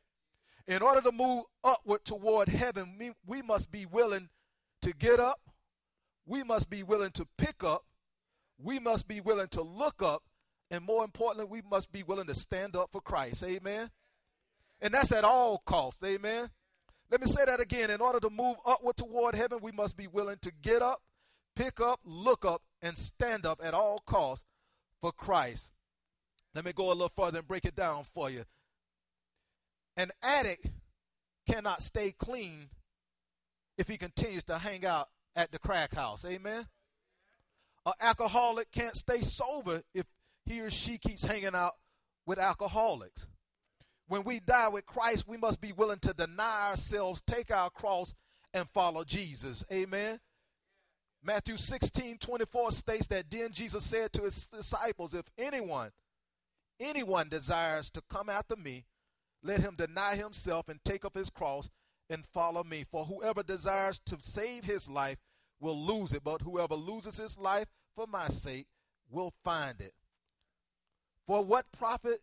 In 0.67 0.81
order 0.81 1.01
to 1.01 1.11
move 1.11 1.43
upward 1.63 2.03
toward 2.03 2.49
heaven, 2.49 2.95
we, 2.99 3.11
we 3.25 3.41
must 3.41 3.71
be 3.71 3.85
willing 3.85 4.29
to 4.81 4.93
get 4.93 5.19
up. 5.19 5.39
We 6.25 6.43
must 6.43 6.69
be 6.69 6.83
willing 6.83 7.11
to 7.11 7.25
pick 7.37 7.63
up. 7.63 7.85
We 8.61 8.79
must 8.79 9.07
be 9.07 9.21
willing 9.21 9.47
to 9.49 9.61
look 9.61 10.01
up. 10.01 10.23
And 10.69 10.83
more 10.83 11.05
importantly, 11.05 11.47
we 11.49 11.61
must 11.69 11.91
be 11.91 12.03
willing 12.03 12.27
to 12.27 12.35
stand 12.35 12.75
up 12.75 12.91
for 12.91 12.99
Christ. 12.99 13.43
Amen. 13.43 13.89
And 14.81 14.93
that's 14.93 15.13
at 15.13 15.23
all 15.23 15.61
costs. 15.65 16.03
Amen. 16.03 16.49
Let 17.09 17.21
me 17.21 17.27
say 17.27 17.45
that 17.45 17.61
again. 17.61 17.89
In 17.89 18.01
order 18.01 18.19
to 18.19 18.29
move 18.29 18.57
upward 18.65 18.97
toward 18.97 19.35
heaven, 19.35 19.59
we 19.61 19.71
must 19.71 19.95
be 19.95 20.07
willing 20.07 20.37
to 20.41 20.51
get 20.61 20.81
up, 20.81 21.01
pick 21.55 21.79
up, 21.79 22.01
look 22.03 22.43
up, 22.43 22.61
and 22.81 22.97
stand 22.97 23.45
up 23.45 23.61
at 23.63 23.73
all 23.73 24.03
costs 24.05 24.45
for 24.99 25.13
Christ. 25.13 25.71
Let 26.57 26.65
me 26.65 26.73
go 26.73 26.87
a 26.87 26.89
little 26.89 27.09
further 27.09 27.37
and 27.37 27.47
break 27.47 27.65
it 27.65 27.75
down 27.75 28.03
for 28.03 28.31
you. 28.31 28.43
An 29.95 30.09
addict 30.23 30.65
cannot 31.47 31.83
stay 31.83 32.15
clean 32.17 32.69
if 33.77 33.87
he 33.87 33.95
continues 33.95 34.43
to 34.45 34.57
hang 34.57 34.83
out 34.83 35.07
at 35.35 35.51
the 35.51 35.59
crack 35.59 35.93
house. 35.93 36.25
Amen. 36.25 36.65
An 37.85 37.93
alcoholic 38.01 38.71
can't 38.71 38.95
stay 38.95 39.21
sober 39.21 39.83
if 39.93 40.07
he 40.47 40.61
or 40.61 40.71
she 40.71 40.97
keeps 40.97 41.23
hanging 41.23 41.53
out 41.53 41.73
with 42.25 42.39
alcoholics. 42.39 43.27
When 44.07 44.23
we 44.23 44.39
die 44.39 44.69
with 44.69 44.87
Christ, 44.87 45.27
we 45.27 45.37
must 45.37 45.61
be 45.61 45.73
willing 45.73 45.99
to 45.99 46.13
deny 46.15 46.69
ourselves, 46.69 47.21
take 47.21 47.51
our 47.51 47.69
cross, 47.69 48.15
and 48.51 48.67
follow 48.67 49.03
Jesus. 49.03 49.63
Amen. 49.71 50.19
Matthew 51.23 51.55
16 51.55 52.17
24 52.17 52.71
states 52.71 53.05
that 53.05 53.29
then 53.29 53.51
Jesus 53.51 53.83
said 53.83 54.11
to 54.13 54.23
his 54.23 54.47
disciples, 54.47 55.13
If 55.13 55.25
anyone, 55.37 55.91
anyone 56.79 57.29
desires 57.29 57.89
to 57.91 58.01
come 58.09 58.29
after 58.29 58.55
me, 58.55 58.85
let 59.43 59.61
him 59.61 59.75
deny 59.75 60.15
himself 60.15 60.67
and 60.69 60.83
take 60.83 61.05
up 61.05 61.15
his 61.15 61.29
cross 61.29 61.69
and 62.09 62.25
follow 62.25 62.63
me. 62.63 62.83
For 62.89 63.05
whoever 63.05 63.43
desires 63.43 63.99
to 64.05 64.17
save 64.19 64.65
his 64.65 64.89
life 64.89 65.17
will 65.59 65.79
lose 65.79 66.13
it, 66.13 66.23
but 66.23 66.41
whoever 66.41 66.75
loses 66.75 67.17
his 67.17 67.37
life 67.37 67.67
for 67.95 68.07
my 68.07 68.27
sake 68.27 68.67
will 69.09 69.33
find 69.43 69.81
it. 69.81 69.93
For 71.25 71.43
what 71.43 71.71
profit 71.71 72.21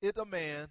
it 0.00 0.16
a 0.16 0.24
man 0.24 0.68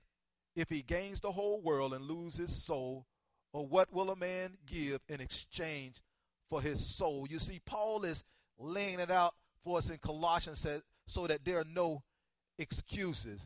if 0.56 0.70
he 0.70 0.82
gains 0.82 1.20
the 1.20 1.32
whole 1.32 1.62
world 1.62 1.94
and 1.94 2.06
lose 2.06 2.38
his 2.38 2.56
soul? 2.56 3.06
Or 3.54 3.66
what 3.66 3.92
will 3.94 4.10
a 4.10 4.16
man 4.16 4.58
give 4.66 5.00
in 5.08 5.22
exchange 5.22 6.02
for 6.50 6.62
his 6.62 6.86
soul? 6.86 7.28
You 7.30 7.40
see, 7.40 7.60
Paul 7.66 8.04
is 8.04 8.24
laying 8.60 9.00
it 9.00 9.12
out 9.12 9.36
for 9.64 9.78
us 9.78 9.90
in 9.90 9.98
Colossians 9.98 10.66
so 11.08 11.28
that 11.28 11.46
there 11.46 11.60
are 11.60 11.66
no 11.66 12.04
excuses. 12.58 13.46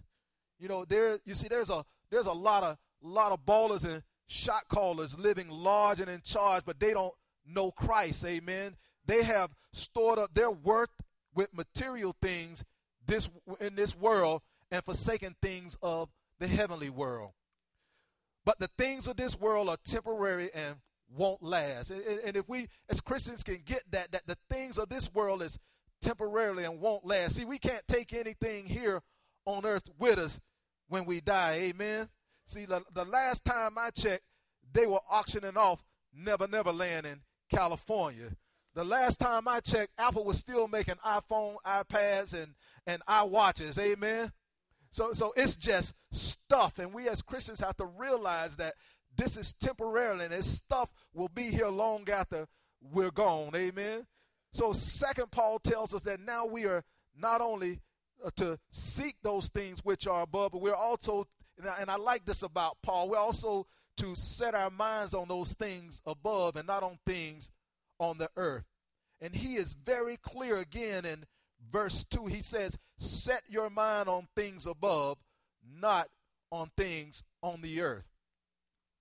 You 0.60 0.68
know, 0.68 0.86
there 0.86 1.20
you 1.26 1.34
see 1.34 1.48
there's 1.48 1.70
a 1.70 1.84
there's 2.10 2.28
a 2.28 2.34
lot 2.34 2.64
of 2.64 2.78
lot 3.02 3.32
of 3.32 3.46
ballers 3.46 3.84
and 3.84 4.04
shot 4.28 4.68
callers 4.68 5.18
living 5.18 5.50
large 5.50 6.00
and 6.00 6.10
in 6.10 6.22
charge, 6.22 6.64
but 6.66 6.80
they 6.80 6.94
don't 6.94 7.14
know 7.46 7.72
Christ. 7.72 8.26
Amen. 8.26 8.76
They 9.06 9.24
have 9.24 9.52
stored 9.74 10.20
up 10.20 10.34
their 10.34 10.52
worth 10.52 10.90
with 11.34 11.56
material 11.56 12.16
things 12.22 12.64
this 13.06 13.30
in 13.60 13.76
this 13.76 13.96
world 13.96 14.42
and 14.70 14.84
forsaken 14.84 15.36
things 15.42 15.78
of 15.82 16.10
the 16.40 16.48
heavenly 16.48 16.90
world. 16.90 17.32
But 18.46 18.60
the 18.60 18.70
things 18.78 19.08
of 19.08 19.18
this 19.18 19.40
world 19.40 19.70
are 19.70 19.78
temporary 19.84 20.50
and 20.54 20.76
won't 21.16 21.44
last. 21.44 21.92
And, 21.92 22.02
and 22.26 22.36
if 22.36 22.48
we 22.48 22.68
as 22.90 23.02
Christians 23.02 23.44
can 23.44 23.62
get 23.66 23.84
that, 23.92 24.12
that 24.12 24.28
the 24.28 24.38
things 24.50 24.78
of 24.78 24.90
this 24.90 25.14
world 25.14 25.42
is 25.42 25.60
temporarily 26.02 26.64
and 26.64 26.80
won't 26.80 27.06
last. 27.06 27.36
See, 27.36 27.46
we 27.46 27.58
can't 27.58 27.88
take 27.88 28.14
anything 28.14 28.66
here 28.66 29.02
on 29.46 29.66
earth 29.66 29.90
with 29.98 30.18
us 30.18 30.40
when 30.88 31.06
we 31.06 31.22
die. 31.22 31.54
Amen. 31.54 32.10
See, 32.46 32.66
the, 32.66 32.84
the 32.94 33.06
last 33.06 33.46
time 33.46 33.78
I 33.78 33.92
checked, 33.92 34.24
they 34.74 34.88
were 34.88 35.00
auctioning 35.10 35.58
off 35.58 35.84
Never 36.14 36.48
Never 36.48 36.72
Land 36.72 37.06
in 37.06 37.22
California. 37.50 38.36
The 38.74 38.84
last 38.84 39.20
time 39.20 39.48
I 39.48 39.60
checked, 39.60 39.92
Apple 39.98 40.24
was 40.24 40.38
still 40.38 40.68
making 40.68 40.96
iPhone, 41.06 41.56
iPads, 41.66 42.34
and, 42.34 42.54
and 42.88 43.04
iWatches. 43.06 43.78
Amen. 43.78 44.32
So, 44.92 45.14
so 45.14 45.34
it's 45.36 45.56
just 45.56 45.94
stuff. 46.12 46.80
And 46.80 46.94
we 46.94 47.10
as 47.10 47.22
Christians 47.22 47.60
have 47.62 47.76
to 47.78 47.86
realize 47.86 48.58
that 48.58 48.76
this 49.18 49.38
is 49.38 49.54
temporary 49.54 50.24
and 50.24 50.32
this 50.32 50.48
stuff 50.48 50.92
will 51.14 51.30
be 51.30 51.44
here 51.44 51.68
long 51.68 52.10
after 52.10 52.48
we're 52.82 53.12
gone. 53.12 53.52
Amen. 53.56 54.06
So, 54.54 54.74
second, 54.74 55.32
Paul 55.32 55.60
tells 55.60 55.94
us 55.94 56.02
that 56.02 56.20
now 56.20 56.46
we 56.46 56.66
are 56.66 56.84
not 57.18 57.42
only 57.42 57.80
uh, 58.24 58.32
to 58.36 58.60
seek 58.70 59.16
those 59.24 59.50
things 59.50 59.80
which 59.84 60.08
are 60.08 60.24
above, 60.24 60.52
but 60.52 60.62
we're 60.62 60.74
also, 60.76 61.26
and 61.58 61.70
I, 61.70 61.78
and 61.80 61.90
I 61.90 61.96
like 61.96 62.26
this 62.26 62.44
about 62.44 62.78
Paul, 62.84 63.10
we're 63.10 63.18
also 63.18 63.66
to 63.98 64.16
set 64.16 64.56
our 64.56 64.70
minds 64.70 65.14
on 65.14 65.28
those 65.28 65.54
things 65.54 66.02
above 66.06 66.56
and 66.56 66.68
not 66.68 66.84
on 66.84 67.00
things 67.06 67.50
on 68.00 68.18
the 68.18 68.30
earth. 68.36 68.66
And 69.22 69.36
he 69.36 69.56
is 69.56 69.74
very 69.74 70.18
clear 70.18 70.58
again 70.58 71.06
in 71.06 71.26
verse 71.70 72.06
2. 72.10 72.26
He 72.26 72.42
says, 72.42 72.78
Set 72.98 73.44
your 73.48 73.70
mind 73.70 74.10
on 74.10 74.28
things 74.36 74.66
above, 74.66 75.18
not 75.80 76.08
on 76.52 76.72
things 76.76 77.24
on 77.42 77.62
the 77.62 77.82
earth. 77.82 78.10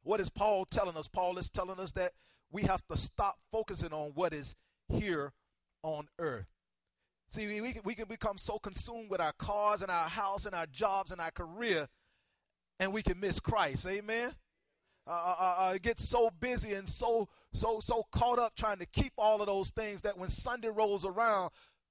What 0.03 0.21
is 0.21 0.31
Paul 0.31 0.65
telling 0.65 0.97
us? 0.97 1.09
Paul 1.09 1.39
is 1.39 1.51
telling 1.51 1.81
us 1.81 1.93
that 1.93 2.13
we 2.51 2.63
have 2.63 2.87
to 2.89 2.97
stop 2.97 3.39
focusing 3.51 3.93
on 3.93 4.13
what 4.15 4.33
is 4.33 4.55
here 4.89 5.33
on 5.83 6.09
earth. 6.19 6.47
See, 7.31 7.61
we 7.61 7.73
can, 7.73 7.83
we 7.85 7.95
can 7.95 8.09
become 8.09 8.39
so 8.39 8.59
consumed 8.59 9.11
with 9.11 9.21
our 9.21 9.33
cars 9.33 9.83
and 9.83 9.91
our 9.91 10.09
house 10.09 10.47
and 10.47 10.55
our 10.55 10.67
jobs 10.67 11.13
and 11.13 11.21
our 11.21 11.31
career, 11.31 11.89
and 12.81 12.93
we 12.93 13.03
can 13.03 13.21
miss 13.21 13.39
Christ. 13.39 13.87
Amen. 13.87 14.33
Uh, 15.07 15.11
uh, 15.11 15.37
uh, 15.39 15.55
uh 15.59 15.79
get 15.81 15.99
so 15.99 16.31
busy 16.41 16.75
and 16.75 16.87
so 16.87 17.27
so 17.53 17.81
so 17.81 18.05
caught 18.13 18.39
up 18.39 18.55
trying 18.55 18.79
to 18.79 18.87
keep 18.87 19.13
all 19.17 19.41
of 19.41 19.47
those 19.47 19.71
things 19.71 20.03
that 20.03 20.19
when 20.19 20.29
Sunday 20.29 20.69
rolls 20.69 21.05
around, 21.05 21.51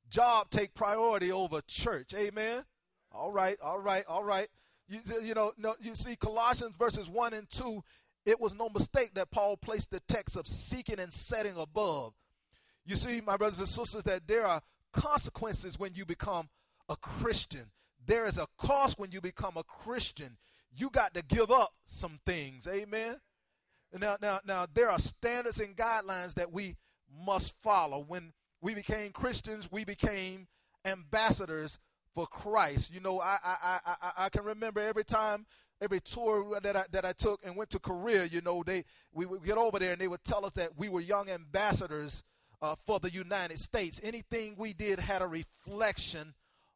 job 0.09 0.49
take 0.49 0.73
priority 0.73 1.31
over 1.31 1.61
church. 1.67 2.13
Amen. 2.13 2.63
All 3.11 3.31
right, 3.31 3.57
all 3.61 3.79
right, 3.79 4.05
all 4.07 4.23
right. 4.23 4.47
You, 4.87 4.99
you 5.23 5.33
know, 5.33 5.53
no, 5.57 5.75
you 5.79 5.95
see 5.95 6.15
Colossians 6.15 6.75
verses 6.75 7.09
1 7.09 7.33
and 7.33 7.49
2, 7.49 7.83
it 8.25 8.39
was 8.39 8.55
no 8.55 8.69
mistake 8.69 9.13
that 9.13 9.31
Paul 9.31 9.55
placed 9.57 9.91
the 9.91 10.01
text 10.07 10.35
of 10.35 10.47
seeking 10.47 10.99
and 10.99 11.13
setting 11.13 11.55
above. 11.57 12.13
You 12.89 12.95
see, 12.95 13.21
my 13.21 13.37
brothers 13.37 13.59
and 13.59 13.67
sisters, 13.67 14.01
that 14.03 14.27
there 14.27 14.47
are 14.47 14.63
consequences 14.93 15.77
when 15.77 15.93
you 15.93 16.07
become 16.07 16.49
a 16.89 16.95
Christian. 16.95 17.65
There 18.03 18.25
is 18.25 18.39
a 18.39 18.47
cost 18.57 18.97
when 18.97 19.11
you 19.11 19.21
become 19.21 19.57
a 19.57 19.63
Christian. 19.63 20.37
You 20.75 20.89
got 20.89 21.13
to 21.13 21.21
give 21.21 21.51
up 21.51 21.69
some 21.85 22.19
things. 22.25 22.67
Amen. 22.67 23.17
Now, 23.93 24.17
now, 24.19 24.39
now, 24.43 24.65
there 24.73 24.89
are 24.89 24.97
standards 24.97 25.59
and 25.59 25.77
guidelines 25.77 26.33
that 26.33 26.51
we 26.51 26.77
must 27.23 27.53
follow. 27.61 28.03
When 28.07 28.33
we 28.59 28.73
became 28.73 29.11
Christians, 29.11 29.71
we 29.71 29.85
became 29.85 30.47
ambassadors 30.83 31.77
for 32.15 32.25
Christ. 32.25 32.91
You 32.91 33.01
know, 33.01 33.21
I, 33.21 33.37
I, 33.45 33.79
I, 33.85 34.11
I 34.17 34.29
can 34.29 34.43
remember 34.43 34.81
every 34.81 35.03
time, 35.03 35.45
every 35.79 35.99
tour 35.99 36.59
that 36.59 36.75
I, 36.75 36.85
that 36.91 37.05
I 37.05 37.13
took 37.13 37.45
and 37.45 37.55
went 37.55 37.69
to 37.69 37.79
Korea, 37.79 38.25
you 38.25 38.41
know, 38.41 38.63
they 38.65 38.83
we 39.13 39.27
would 39.27 39.43
get 39.43 39.59
over 39.59 39.77
there 39.77 39.91
and 39.91 40.01
they 40.01 40.07
would 40.07 40.23
tell 40.23 40.43
us 40.43 40.53
that 40.53 40.75
we 40.75 40.89
were 40.89 41.01
young 41.01 41.29
ambassadors 41.29 42.23
uh, 42.61 42.75
for 42.85 42.99
the 42.99 43.11
United 43.11 43.59
States. 43.59 43.99
Anything 44.03 44.55
we 44.57 44.73
did 44.73 44.99
had 44.99 45.21
a 45.21 45.27
reflection 45.27 46.33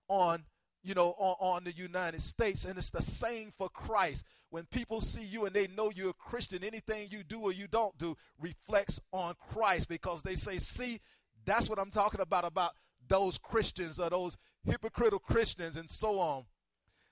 on 0.08 0.44
you 0.84 0.94
know, 0.94 1.16
on, 1.18 1.36
on, 1.40 1.64
the 1.64 1.72
United 1.72 2.22
States. 2.22 2.66
And 2.66 2.78
it's 2.78 2.92
the 2.92 3.02
same 3.02 3.52
for 3.52 3.70
Christ. 3.70 4.26
When 4.50 4.66
people 4.66 5.02
see 5.02 5.24
you 5.24 5.46
and 5.46 5.56
they 5.56 5.68
know 5.68 5.90
you're 5.90 6.12
a 6.12 6.14
Christian, 6.14 6.64
anything 6.64 7.08
you 7.10 7.24
do 7.24 7.42
or 7.42 7.52
you 7.52 7.68
don't 7.68 7.98
do 7.98 8.16
reflects 8.40 9.00
on 9.12 9.36
Christ 9.52 9.90
because 9.90 10.22
they 10.22 10.36
say, 10.36 10.58
see, 10.58 11.00
that's 11.46 11.70
what 11.70 11.80
I'm 11.80 11.90
talking 11.90 12.22
about, 12.22 12.46
about 12.46 12.74
those 13.08 13.38
Christians 13.38 14.00
or 14.00 14.10
those 14.10 14.38
hypocritical 14.66 15.20
Christians 15.20 15.78
and 15.78 15.90
so 15.90 16.20
on. 16.20 16.44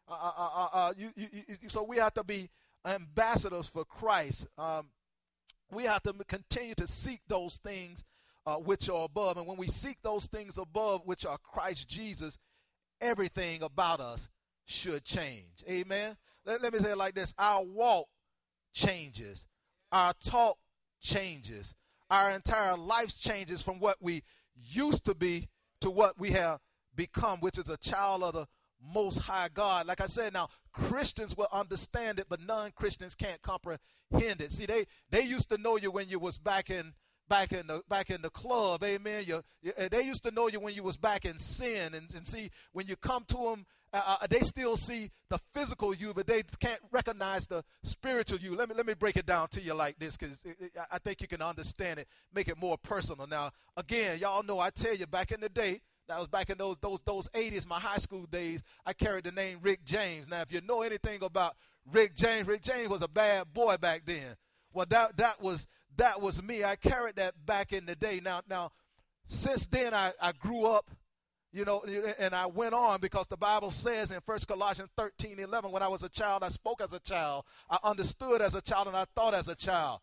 Uh, 0.07 0.13
uh, 0.13 0.31
uh, 0.37 0.49
uh, 0.53 0.69
uh 0.73 0.93
you, 0.97 1.09
you, 1.15 1.27
you, 1.61 1.69
so 1.69 1.83
we 1.83 1.97
have 1.97 2.13
to 2.15 2.23
be 2.23 2.49
ambassadors 2.85 3.67
for 3.67 3.85
Christ. 3.85 4.47
Um, 4.57 4.89
we 5.71 5.85
have 5.85 6.03
to 6.03 6.13
continue 6.27 6.75
to 6.75 6.85
seek 6.85 7.21
those 7.27 7.57
things 7.57 8.03
uh, 8.45 8.55
which 8.55 8.89
are 8.89 9.05
above. 9.05 9.38
And 9.38 9.48
when 9.48 9.57
we 9.57 9.67
seek 9.67 9.98
those 10.01 10.27
things 10.27 10.57
above, 10.57 11.01
which 11.05 11.25
are 11.25 11.38
Christ 11.38 11.88
Jesus, 11.88 12.38
everything 13.00 13.62
about 13.62 14.00
us 14.00 14.29
should 14.65 15.03
change. 15.03 15.63
Amen. 15.69 16.17
Let, 16.45 16.62
let 16.62 16.74
me 16.74 16.79
say 16.79 16.91
it 16.91 16.98
like 16.98 17.15
this 17.15 17.33
our 17.38 17.63
walk 17.63 18.07
changes, 18.74 19.45
our 19.91 20.13
talk 20.24 20.57
changes, 21.01 21.74
our 22.10 22.31
entire 22.31 22.77
life 22.77 23.17
changes 23.19 23.62
from 23.62 23.79
what 23.79 23.98
we 24.01 24.24
used 24.55 25.05
to 25.05 25.15
be 25.15 25.48
to 25.81 25.89
what 25.89 26.19
we 26.19 26.31
have 26.31 26.60
become, 26.95 27.39
which 27.39 27.57
is 27.57 27.69
a 27.69 27.77
child 27.77 28.24
of 28.24 28.33
the 28.33 28.48
most 28.93 29.19
high 29.19 29.50
God. 29.53 29.88
Like 29.88 30.01
I 30.01 30.07
said, 30.07 30.33
now 30.33 30.50
Christians 30.74 31.36
will 31.36 31.48
understand 31.51 32.19
it, 32.19 32.27
but 32.29 32.41
non-Christians 32.41 33.15
can't 33.15 33.41
comprehend 33.41 33.81
it. 34.12 34.51
See, 34.51 34.65
they 34.65 34.86
they 35.10 35.21
used 35.21 35.50
to 35.50 35.57
know 35.57 35.77
you 35.77 35.91
when 35.91 36.10
you 36.10 36.19
was 36.19 36.38
back 36.38 36.69
in 36.69 36.93
back 37.31 37.53
in 37.53 37.65
the 37.65 37.81
back 37.88 38.09
in 38.09 38.21
the 38.21 38.29
club, 38.29 38.83
amen. 38.83 39.23
You, 39.25 39.41
you 39.61 39.71
they 39.89 40.03
used 40.03 40.21
to 40.23 40.31
know 40.31 40.50
you 40.50 40.59
when 40.59 40.75
you 40.75 40.83
was 40.83 40.97
back 40.97 41.23
in 41.23 41.39
sin, 41.39 41.93
and, 41.93 42.13
and 42.13 42.27
see 42.27 42.51
when 42.73 42.88
you 42.88 42.97
come 42.97 43.23
to 43.29 43.38
them, 43.38 43.65
uh, 43.93 44.17
uh, 44.21 44.27
they 44.29 44.41
still 44.41 44.75
see 44.75 45.09
the 45.29 45.39
physical 45.53 45.95
you, 45.95 46.13
but 46.13 46.27
they 46.27 46.43
can't 46.59 46.81
recognize 46.91 47.47
the 47.47 47.63
spiritual 47.83 48.38
you. 48.39 48.53
Let 48.57 48.67
me 48.67 48.75
let 48.75 48.85
me 48.85 48.95
break 48.95 49.15
it 49.15 49.25
down 49.25 49.47
to 49.51 49.61
you 49.61 49.73
like 49.73 49.97
this, 49.97 50.17
because 50.17 50.43
I 50.91 50.97
think 50.97 51.21
you 51.21 51.29
can 51.29 51.41
understand 51.41 52.00
it, 52.00 52.09
make 52.35 52.50
it 52.50 52.57
more 52.59 52.77
personal. 52.77 53.25
Now, 53.27 53.51
again, 53.77 54.19
y'all 54.19 54.43
know 54.43 54.59
I 54.59 54.69
tell 54.69 54.93
you 54.93 55.07
back 55.07 55.31
in 55.31 55.39
the 55.39 55.50
day. 55.50 55.79
That 56.09 56.19
was 56.19 56.27
back 56.27 56.50
in 56.50 56.57
those 56.57 56.79
those 56.79 57.00
those 57.01 57.29
80s, 57.29 57.65
my 57.65 57.79
high 57.79 57.97
school 57.97 58.25
days. 58.25 58.61
I 58.85 58.91
carried 58.91 59.23
the 59.23 59.31
name 59.31 59.59
Rick 59.61 59.85
James. 59.85 60.27
Now, 60.27 60.41
if 60.41 60.51
you 60.51 60.59
know 60.59 60.81
anything 60.81 61.23
about 61.23 61.55
Rick 61.89 62.13
James, 62.13 62.45
Rick 62.45 62.63
James 62.63 62.89
was 62.89 63.01
a 63.01 63.07
bad 63.07 63.53
boy 63.53 63.77
back 63.77 64.01
then. 64.05 64.35
Well, 64.73 64.85
that 64.89 65.15
that 65.17 65.41
was 65.41 65.67
that 65.98 66.21
was 66.21 66.41
me. 66.41 66.63
I 66.63 66.75
carried 66.75 67.15
that 67.17 67.45
back 67.45 67.74
in 67.74 67.86
the 67.86 67.95
day. 67.95 68.21
Now, 68.24 68.41
now, 68.50 68.71
since 69.25 69.65
then 69.67 69.93
I, 69.93 70.12
I 70.21 70.31
grew 70.33 70.65
up, 70.65 70.89
you 71.53 71.65
know, 71.65 71.83
and 72.17 72.33
I 72.33 72.45
went 72.45 72.74
on 72.74 73.01
because 73.01 73.27
the 73.27 73.38
Bible 73.38 73.71
says 73.71 74.12
in 74.12 74.21
First 74.21 74.48
Colossians 74.48 74.89
13, 74.98 75.39
11, 75.39 75.71
when 75.71 75.83
I 75.83 75.88
was 75.88 76.03
a 76.03 76.10
child, 76.10 76.43
I 76.43 76.50
spoke 76.50 76.81
as 76.81 76.93
a 76.93 77.00
child, 77.00 77.45
I 77.69 77.77
understood 77.83 78.41
as 78.41 78.55
a 78.55 78.62
child, 78.62 78.88
and 78.88 78.95
I 78.95 79.05
thought 79.15 79.33
as 79.33 79.50
a 79.50 79.55
child. 79.55 80.00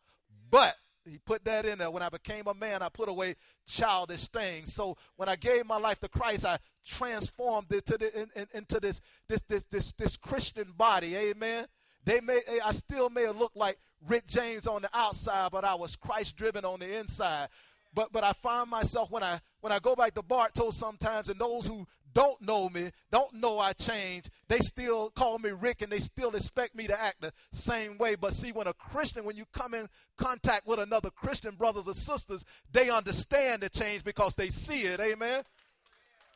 But 0.50 0.76
he 1.08 1.18
put 1.18 1.44
that 1.46 1.64
in 1.64 1.78
there. 1.78 1.90
When 1.90 2.02
I 2.02 2.08
became 2.08 2.46
a 2.46 2.54
man, 2.54 2.82
I 2.82 2.88
put 2.88 3.08
away 3.08 3.36
childish 3.66 4.28
things. 4.28 4.74
So 4.74 4.96
when 5.16 5.28
I 5.28 5.36
gave 5.36 5.66
my 5.66 5.78
life 5.78 5.98
to 6.00 6.08
Christ, 6.08 6.44
I 6.44 6.58
transformed 6.86 7.72
it 7.72 7.86
to 7.86 7.98
the, 7.98 8.22
in, 8.22 8.28
in, 8.36 8.46
into 8.52 8.80
this, 8.80 9.00
this, 9.28 9.42
this, 9.42 9.64
this, 9.70 9.92
this 9.92 10.16
Christian 10.16 10.72
body. 10.76 11.16
Amen 11.16 11.66
They 12.04 12.20
may 12.20 12.40
I 12.64 12.72
still 12.72 13.10
may 13.10 13.28
look 13.28 13.52
like 13.54 13.78
Rick 14.06 14.26
James 14.26 14.66
on 14.66 14.82
the 14.82 14.90
outside, 14.94 15.50
but 15.50 15.64
I 15.64 15.74
was 15.74 15.96
Christ 15.96 16.36
driven 16.36 16.64
on 16.64 16.80
the 16.80 16.98
inside. 16.98 17.48
But 17.94 18.12
but 18.12 18.22
I 18.22 18.32
find 18.32 18.70
myself 18.70 19.10
when 19.10 19.22
I 19.22 19.40
when 19.60 19.72
I 19.72 19.78
go 19.78 19.96
back 19.96 20.14
to 20.14 20.22
Bartow 20.22 20.70
sometimes, 20.70 21.28
and 21.28 21.40
those 21.40 21.66
who 21.66 21.86
don't 22.14 22.40
know 22.40 22.68
me, 22.68 22.90
don't 23.10 23.34
know 23.34 23.58
I 23.58 23.72
changed, 23.72 24.30
they 24.48 24.58
still 24.58 25.10
call 25.10 25.38
me 25.38 25.50
Rick 25.50 25.82
and 25.82 25.92
they 25.92 25.98
still 25.98 26.34
expect 26.34 26.74
me 26.74 26.86
to 26.86 27.00
act 27.00 27.20
the 27.20 27.32
same 27.52 27.98
way. 27.98 28.14
But 28.14 28.32
see, 28.32 28.52
when 28.52 28.66
a 28.66 28.72
Christian, 28.72 29.24
when 29.24 29.36
you 29.36 29.44
come 29.52 29.74
in 29.74 29.88
contact 30.16 30.66
with 30.66 30.80
another 30.80 31.10
Christian 31.10 31.54
brothers 31.54 31.86
or 31.86 31.94
sisters, 31.94 32.44
they 32.72 32.90
understand 32.90 33.62
the 33.62 33.68
change 33.68 34.04
because 34.04 34.34
they 34.34 34.48
see 34.48 34.82
it. 34.82 35.00
Amen. 35.00 35.42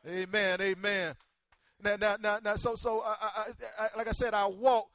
Amen. 0.06 0.60
Amen. 0.60 1.14
Now, 1.82 1.96
now, 2.00 2.16
now, 2.20 2.38
now 2.44 2.56
so, 2.56 2.74
so, 2.74 3.00
uh, 3.00 3.14
I, 3.20 3.44
I, 3.78 3.88
like 3.96 4.08
I 4.08 4.12
said, 4.12 4.34
our 4.34 4.50
walk 4.50 4.88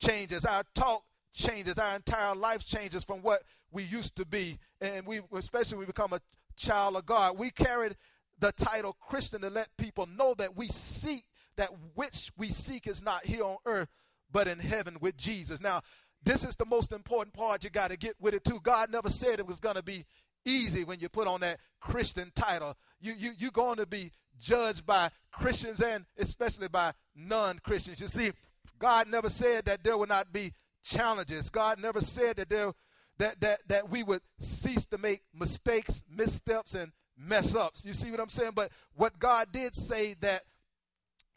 changes, 0.00 0.44
our 0.44 0.64
talk 0.74 1.04
changes, 1.32 1.78
our 1.78 1.96
entire 1.96 2.34
life 2.34 2.64
changes 2.64 3.04
from 3.04 3.22
what 3.22 3.42
we 3.70 3.82
used 3.82 4.16
to 4.16 4.26
be, 4.26 4.58
and 4.80 5.06
we, 5.06 5.20
especially 5.34 5.76
when 5.76 5.86
we 5.86 5.92
become 5.92 6.12
a 6.12 6.20
child 6.56 6.96
of 6.96 7.06
God, 7.06 7.38
we 7.38 7.50
carried 7.50 7.96
the 8.38 8.52
title 8.52 8.96
Christian 9.00 9.40
to 9.42 9.50
let 9.50 9.68
people 9.76 10.06
know 10.06 10.34
that 10.34 10.56
we 10.56 10.68
seek 10.68 11.24
that 11.56 11.70
which 11.94 12.30
we 12.36 12.50
seek 12.50 12.86
is 12.86 13.02
not 13.02 13.24
here 13.24 13.44
on 13.44 13.56
earth, 13.66 13.88
but 14.30 14.48
in 14.48 14.58
heaven 14.58 14.96
with 15.00 15.16
Jesus. 15.16 15.60
Now, 15.60 15.82
this 16.24 16.44
is 16.44 16.56
the 16.56 16.64
most 16.64 16.92
important 16.92 17.34
part 17.34 17.64
you 17.64 17.70
got 17.70 17.90
to 17.90 17.96
get 17.96 18.14
with 18.20 18.34
it 18.34 18.44
too. 18.44 18.60
God 18.62 18.90
never 18.90 19.10
said 19.10 19.38
it 19.38 19.46
was 19.46 19.60
going 19.60 19.74
to 19.76 19.82
be 19.82 20.04
easy 20.44 20.84
when 20.84 21.00
you 21.00 21.08
put 21.08 21.28
on 21.28 21.40
that 21.40 21.60
Christian 21.80 22.32
title. 22.34 22.76
You 23.00 23.14
you 23.16 23.32
you're 23.38 23.50
going 23.50 23.76
to 23.76 23.86
be 23.86 24.10
judged 24.40 24.86
by 24.86 25.10
Christians 25.30 25.80
and 25.80 26.04
especially 26.16 26.68
by 26.68 26.92
non-Christians. 27.14 28.00
You 28.00 28.08
see, 28.08 28.32
God 28.78 29.08
never 29.08 29.28
said 29.28 29.64
that 29.66 29.84
there 29.84 29.96
would 29.96 30.08
not 30.08 30.32
be 30.32 30.52
challenges. 30.82 31.50
God 31.50 31.80
never 31.80 32.00
said 32.00 32.36
that 32.36 32.48
there 32.48 32.72
that 33.18 33.40
that 33.40 33.60
that 33.68 33.88
we 33.90 34.02
would 34.02 34.22
cease 34.38 34.86
to 34.86 34.98
make 34.98 35.22
mistakes, 35.34 36.02
missteps, 36.10 36.74
and 36.74 36.92
mess 37.16 37.54
ups. 37.54 37.84
You 37.84 37.92
see 37.92 38.10
what 38.10 38.20
I'm 38.20 38.28
saying? 38.28 38.52
But 38.54 38.70
what 38.94 39.18
God 39.18 39.48
did 39.52 39.74
say 39.74 40.14
that 40.20 40.42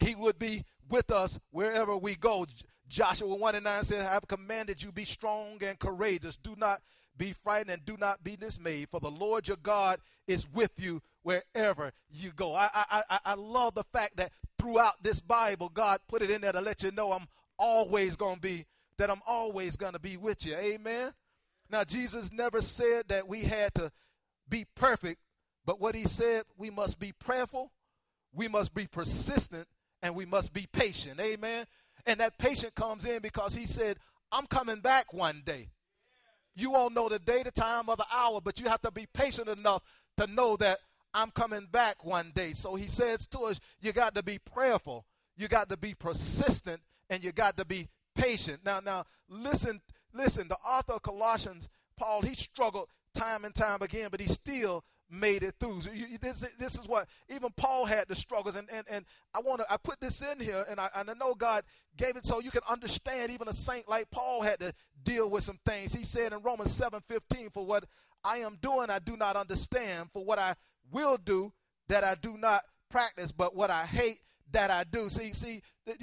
He 0.00 0.14
would 0.14 0.38
be 0.38 0.64
with 0.88 1.10
us 1.10 1.38
wherever 1.50 1.96
we 1.96 2.14
go. 2.14 2.46
Joshua 2.88 3.34
1 3.34 3.56
and 3.56 3.64
9 3.64 3.82
said, 3.82 4.06
I 4.06 4.12
have 4.12 4.28
commanded 4.28 4.80
you 4.80 4.92
be 4.92 5.04
strong 5.04 5.58
and 5.60 5.76
courageous. 5.76 6.36
Do 6.36 6.54
not 6.56 6.80
be 7.18 7.32
frightened 7.32 7.70
and 7.70 7.84
do 7.84 7.96
not 7.98 8.22
be 8.22 8.36
dismayed, 8.36 8.90
for 8.90 9.00
the 9.00 9.10
Lord 9.10 9.48
your 9.48 9.56
God 9.56 10.00
is 10.26 10.46
with 10.52 10.72
you 10.76 11.02
wherever 11.22 11.92
you 12.10 12.30
go. 12.32 12.54
I, 12.54 12.68
I, 12.72 13.02
I, 13.10 13.18
I 13.24 13.34
love 13.34 13.74
the 13.74 13.84
fact 13.92 14.16
that 14.18 14.32
throughout 14.58 15.02
this 15.02 15.20
Bible, 15.20 15.68
God 15.68 16.00
put 16.08 16.22
it 16.22 16.30
in 16.30 16.40
there 16.40 16.52
to 16.52 16.60
let 16.60 16.82
you 16.82 16.90
know 16.90 17.12
I'm 17.12 17.26
always 17.58 18.16
going 18.16 18.36
to 18.36 18.40
be, 18.40 18.66
that 18.98 19.10
I'm 19.10 19.22
always 19.26 19.76
going 19.76 19.92
to 19.92 19.98
be 19.98 20.16
with 20.16 20.44
you. 20.46 20.54
Amen. 20.54 21.12
Now, 21.70 21.84
Jesus 21.84 22.32
never 22.32 22.60
said 22.60 23.08
that 23.08 23.28
we 23.28 23.42
had 23.42 23.74
to 23.74 23.90
be 24.48 24.66
perfect, 24.76 25.20
but 25.64 25.80
what 25.80 25.94
he 25.94 26.06
said, 26.06 26.44
we 26.56 26.70
must 26.70 26.98
be 27.00 27.12
prayerful, 27.12 27.72
we 28.32 28.48
must 28.48 28.74
be 28.74 28.86
persistent, 28.86 29.66
and 30.02 30.14
we 30.14 30.26
must 30.26 30.52
be 30.52 30.66
patient. 30.72 31.20
Amen. 31.20 31.66
And 32.06 32.20
that 32.20 32.38
patient 32.38 32.74
comes 32.74 33.04
in 33.04 33.20
because 33.20 33.54
he 33.54 33.66
said, 33.66 33.96
I'm 34.30 34.46
coming 34.46 34.80
back 34.80 35.12
one 35.12 35.42
day. 35.44 35.70
You 36.54 36.70
won't 36.70 36.94
know 36.94 37.08
the 37.08 37.18
day, 37.18 37.42
the 37.42 37.50
time, 37.50 37.88
or 37.88 37.96
the 37.96 38.06
hour, 38.14 38.40
but 38.40 38.60
you 38.60 38.68
have 38.68 38.82
to 38.82 38.90
be 38.90 39.06
patient 39.12 39.48
enough 39.48 39.82
to 40.16 40.26
know 40.26 40.56
that 40.56 40.78
I'm 41.12 41.30
coming 41.30 41.66
back 41.70 42.04
one 42.04 42.32
day. 42.34 42.52
So 42.52 42.74
he 42.74 42.86
says 42.86 43.26
to 43.28 43.40
us, 43.40 43.58
you 43.80 43.92
got 43.92 44.14
to 44.14 44.22
be 44.22 44.38
prayerful, 44.38 45.04
you 45.36 45.48
got 45.48 45.68
to 45.70 45.76
be 45.76 45.94
persistent, 45.94 46.80
and 47.10 47.22
you 47.22 47.32
got 47.32 47.56
to 47.56 47.64
be 47.64 47.88
patient. 48.26 48.60
Now, 48.64 48.80
now, 48.80 49.04
listen, 49.28 49.80
listen. 50.12 50.48
The 50.48 50.56
author 50.56 50.94
of 50.94 51.02
Colossians, 51.02 51.68
Paul, 51.96 52.22
he 52.22 52.34
struggled 52.34 52.88
time 53.14 53.44
and 53.44 53.54
time 53.54 53.82
again, 53.82 54.08
but 54.10 54.20
he 54.20 54.26
still 54.26 54.84
made 55.08 55.42
it 55.44 55.54
through. 55.60 55.80
So 55.82 55.90
you, 55.92 56.18
this, 56.20 56.40
this 56.58 56.74
is 56.78 56.88
what 56.88 57.08
even 57.28 57.50
Paul 57.56 57.86
had 57.86 58.08
the 58.08 58.16
struggles, 58.16 58.56
and 58.56 58.68
and, 58.72 58.84
and 58.90 59.04
I 59.34 59.40
want 59.40 59.60
to 59.60 59.72
I 59.72 59.76
put 59.76 60.00
this 60.00 60.22
in 60.22 60.40
here, 60.40 60.66
and 60.68 60.80
I, 60.80 60.88
and 60.96 61.08
I 61.10 61.14
know 61.14 61.34
God 61.34 61.62
gave 61.96 62.16
it 62.16 62.26
so 62.26 62.40
you 62.40 62.50
can 62.50 62.62
understand. 62.68 63.32
Even 63.32 63.48
a 63.48 63.52
saint 63.52 63.88
like 63.88 64.10
Paul 64.10 64.42
had 64.42 64.60
to 64.60 64.72
deal 65.04 65.30
with 65.30 65.44
some 65.44 65.58
things. 65.64 65.94
He 65.94 66.04
said 66.04 66.32
in 66.32 66.42
Romans 66.42 66.72
seven 66.72 67.00
fifteen, 67.06 67.50
"For 67.50 67.64
what 67.64 67.84
I 68.24 68.38
am 68.38 68.58
doing, 68.60 68.90
I 68.90 68.98
do 68.98 69.16
not 69.16 69.36
understand. 69.36 70.10
For 70.12 70.24
what 70.24 70.38
I 70.38 70.54
will 70.90 71.16
do, 71.16 71.52
that 71.88 72.02
I 72.02 72.16
do 72.16 72.36
not 72.36 72.62
practice. 72.90 73.30
But 73.30 73.54
what 73.54 73.70
I 73.70 73.86
hate, 73.86 74.18
that 74.52 74.70
I 74.70 74.84
do." 74.84 75.08
See, 75.08 75.32
see, 75.32 75.62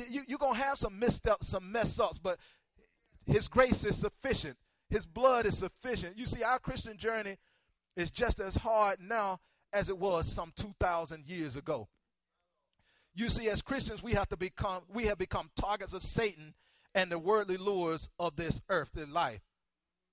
you, 0.09 0.23
you're 0.27 0.37
gonna 0.37 0.57
have 0.57 0.77
some 0.77 0.99
missteps, 0.99 1.49
some 1.49 1.71
mess 1.71 1.99
ups, 1.99 2.19
but 2.19 2.39
His 3.25 3.47
grace 3.47 3.83
is 3.85 3.97
sufficient. 3.97 4.57
His 4.89 5.05
blood 5.05 5.45
is 5.45 5.57
sufficient. 5.57 6.17
You 6.17 6.25
see, 6.25 6.43
our 6.43 6.59
Christian 6.59 6.97
journey 6.97 7.37
is 7.95 8.11
just 8.11 8.39
as 8.39 8.55
hard 8.55 8.99
now 8.99 9.39
as 9.71 9.89
it 9.89 9.97
was 9.97 10.31
some 10.31 10.53
2,000 10.55 11.25
years 11.25 11.55
ago. 11.55 11.87
You 13.15 13.29
see, 13.29 13.49
as 13.49 13.61
Christians, 13.61 14.01
we 14.01 14.13
have 14.13 14.27
to 14.29 14.37
become, 14.37 14.83
we 14.91 15.05
have 15.05 15.17
become 15.17 15.49
targets 15.59 15.93
of 15.93 16.03
Satan 16.03 16.53
and 16.95 17.11
the 17.11 17.19
worldly 17.19 17.57
lures 17.57 18.09
of 18.19 18.35
this 18.35 18.61
earthly 18.69 19.05
life. 19.05 19.41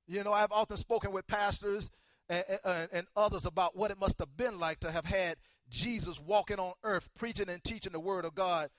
You 0.06 0.24
know, 0.24 0.32
I've 0.32 0.52
often 0.52 0.76
spoken 0.76 1.12
with 1.12 1.26
pastors 1.26 1.90
and, 2.28 2.44
and, 2.64 2.88
and 2.92 3.06
others 3.16 3.46
about 3.46 3.76
what 3.76 3.90
it 3.90 3.98
must 3.98 4.18
have 4.18 4.36
been 4.36 4.58
like 4.58 4.80
to 4.80 4.90
have 4.90 5.06
had 5.06 5.36
Jesus 5.70 6.20
walking 6.20 6.58
on 6.58 6.72
earth, 6.84 7.08
preaching 7.16 7.48
and 7.48 7.62
teaching 7.62 7.92
the 7.92 8.00
word 8.00 8.24
of 8.24 8.34
God 8.34 8.70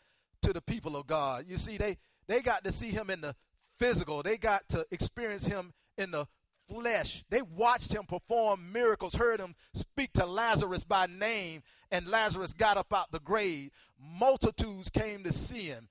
to 0.42 0.54
the 0.54 0.62
people 0.62 0.96
of 0.96 1.08
God. 1.08 1.46
You 1.48 1.58
see, 1.58 1.78
they, 1.78 1.98
they 2.28 2.42
got 2.42 2.64
to 2.64 2.72
see 2.72 2.90
him 2.90 3.10
in 3.10 3.22
the 3.22 3.36
physical, 3.80 4.22
they 4.22 4.38
got 4.38 4.68
to 4.70 4.86
experience 4.92 5.46
him 5.46 5.74
in 5.98 6.12
the 6.12 6.28
flesh. 6.68 7.24
They 7.30 7.42
watched 7.42 7.94
him 7.94 8.04
perform 8.04 8.72
miracles, 8.72 9.16
heard 9.16 9.40
him 9.40 9.56
speak 9.74 10.14
to 10.14 10.26
Lazarus 10.26 10.84
by 10.84 11.08
name, 11.08 11.62
and 11.92 12.08
Lazarus 12.08 12.54
got 12.54 12.78
up 12.78 12.94
out 12.94 13.12
the 13.12 13.20
grave. 13.20 13.72
Multitudes 14.00 14.90
came 14.90 15.24
to 15.24 15.32
see 15.32 15.64
him. 15.64 15.90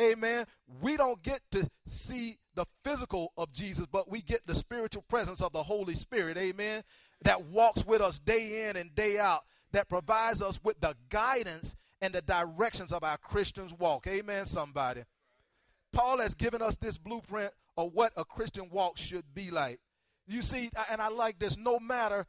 Amen. 0.00 0.46
We 0.80 0.96
don't 0.96 1.22
get 1.22 1.40
to 1.52 1.68
see 1.86 2.38
the 2.54 2.66
physical 2.82 3.32
of 3.36 3.52
Jesus, 3.52 3.86
but 3.90 4.10
we 4.10 4.22
get 4.22 4.46
the 4.46 4.54
spiritual 4.54 5.04
presence 5.08 5.40
of 5.40 5.52
the 5.52 5.62
Holy 5.62 5.94
Spirit. 5.94 6.36
Amen. 6.36 6.82
That 7.22 7.44
walks 7.46 7.86
with 7.86 8.00
us 8.00 8.18
day 8.18 8.68
in 8.68 8.76
and 8.76 8.94
day 8.94 9.18
out, 9.18 9.42
that 9.74 9.88
provides 9.88 10.40
us 10.40 10.58
with 10.62 10.80
the 10.80 10.96
guidance 11.08 11.74
and 12.00 12.14
the 12.14 12.22
directions 12.22 12.92
of 12.92 13.02
our 13.04 13.18
Christian's 13.18 13.72
walk. 13.74 14.06
Amen, 14.06 14.44
somebody. 14.44 15.02
Paul 15.92 16.18
has 16.18 16.34
given 16.34 16.62
us 16.62 16.76
this 16.76 16.98
blueprint 16.98 17.52
of 17.76 17.92
what 17.92 18.12
a 18.16 18.24
Christian 18.24 18.68
walk 18.70 18.98
should 18.98 19.34
be 19.34 19.50
like. 19.50 19.80
You 20.26 20.42
see, 20.42 20.70
and 20.90 21.00
I 21.00 21.08
like 21.08 21.38
this 21.38 21.56
no 21.56 21.78
matter 21.78 22.26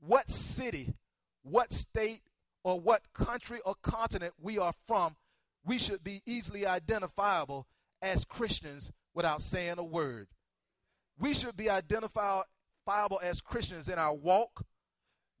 what 0.00 0.30
city, 0.30 0.94
what 1.42 1.72
state, 1.72 2.22
or 2.64 2.78
what 2.78 3.12
country 3.12 3.58
or 3.64 3.74
continent 3.82 4.34
we 4.40 4.58
are 4.58 4.74
from, 4.86 5.16
we 5.64 5.78
should 5.78 6.04
be 6.04 6.22
easily 6.26 6.66
identifiable 6.66 7.66
as 8.00 8.24
Christians 8.24 8.92
without 9.14 9.42
saying 9.42 9.78
a 9.78 9.84
word. 9.84 10.28
We 11.18 11.34
should 11.34 11.56
be 11.56 11.70
identifiable 11.70 12.44
as 13.22 13.40
Christians 13.40 13.88
in 13.88 13.98
our 13.98 14.14
walk. 14.14 14.64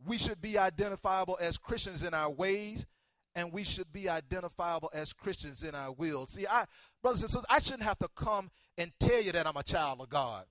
We 0.06 0.18
should 0.18 0.40
be 0.40 0.58
identifiable 0.58 1.38
as 1.40 1.56
Christians 1.56 2.02
in 2.02 2.14
our 2.14 2.30
ways. 2.30 2.86
And 3.34 3.50
we 3.50 3.64
should 3.64 3.90
be 3.90 4.10
identifiable 4.10 4.90
as 4.92 5.14
Christians 5.14 5.62
in 5.62 5.74
our 5.74 5.90
will. 5.90 6.26
See, 6.26 6.46
I, 6.46 6.66
brothers 7.00 7.22
and 7.22 7.30
sisters, 7.30 7.46
I 7.48 7.60
shouldn't 7.60 7.84
have 7.84 7.98
to 8.00 8.08
come 8.14 8.50
and 8.76 8.92
tell 9.00 9.22
you 9.22 9.32
that 9.32 9.46
I'm 9.46 9.56
a 9.56 9.62
child 9.62 10.02
of 10.02 10.10
God. 10.10 10.44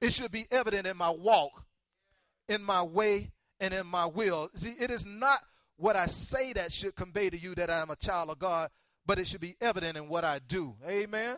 It 0.00 0.12
should 0.12 0.32
be 0.32 0.46
evident 0.50 0.88
in 0.88 0.96
my 0.96 1.10
walk, 1.10 1.64
in 2.48 2.64
my 2.64 2.82
way, 2.82 3.30
and 3.60 3.72
in 3.72 3.86
my 3.86 4.06
will. 4.06 4.50
See, 4.54 4.74
it 4.78 4.90
is 4.90 5.06
not 5.06 5.38
what 5.76 5.94
I 5.94 6.06
say 6.06 6.52
that 6.54 6.72
should 6.72 6.96
convey 6.96 7.30
to 7.30 7.38
you 7.38 7.54
that 7.54 7.70
I 7.70 7.78
am 7.80 7.90
a 7.90 7.96
child 7.96 8.30
of 8.30 8.40
God, 8.40 8.70
but 9.06 9.20
it 9.20 9.28
should 9.28 9.40
be 9.40 9.56
evident 9.60 9.96
in 9.96 10.08
what 10.08 10.24
I 10.24 10.40
do. 10.40 10.74
Amen. 10.86 11.36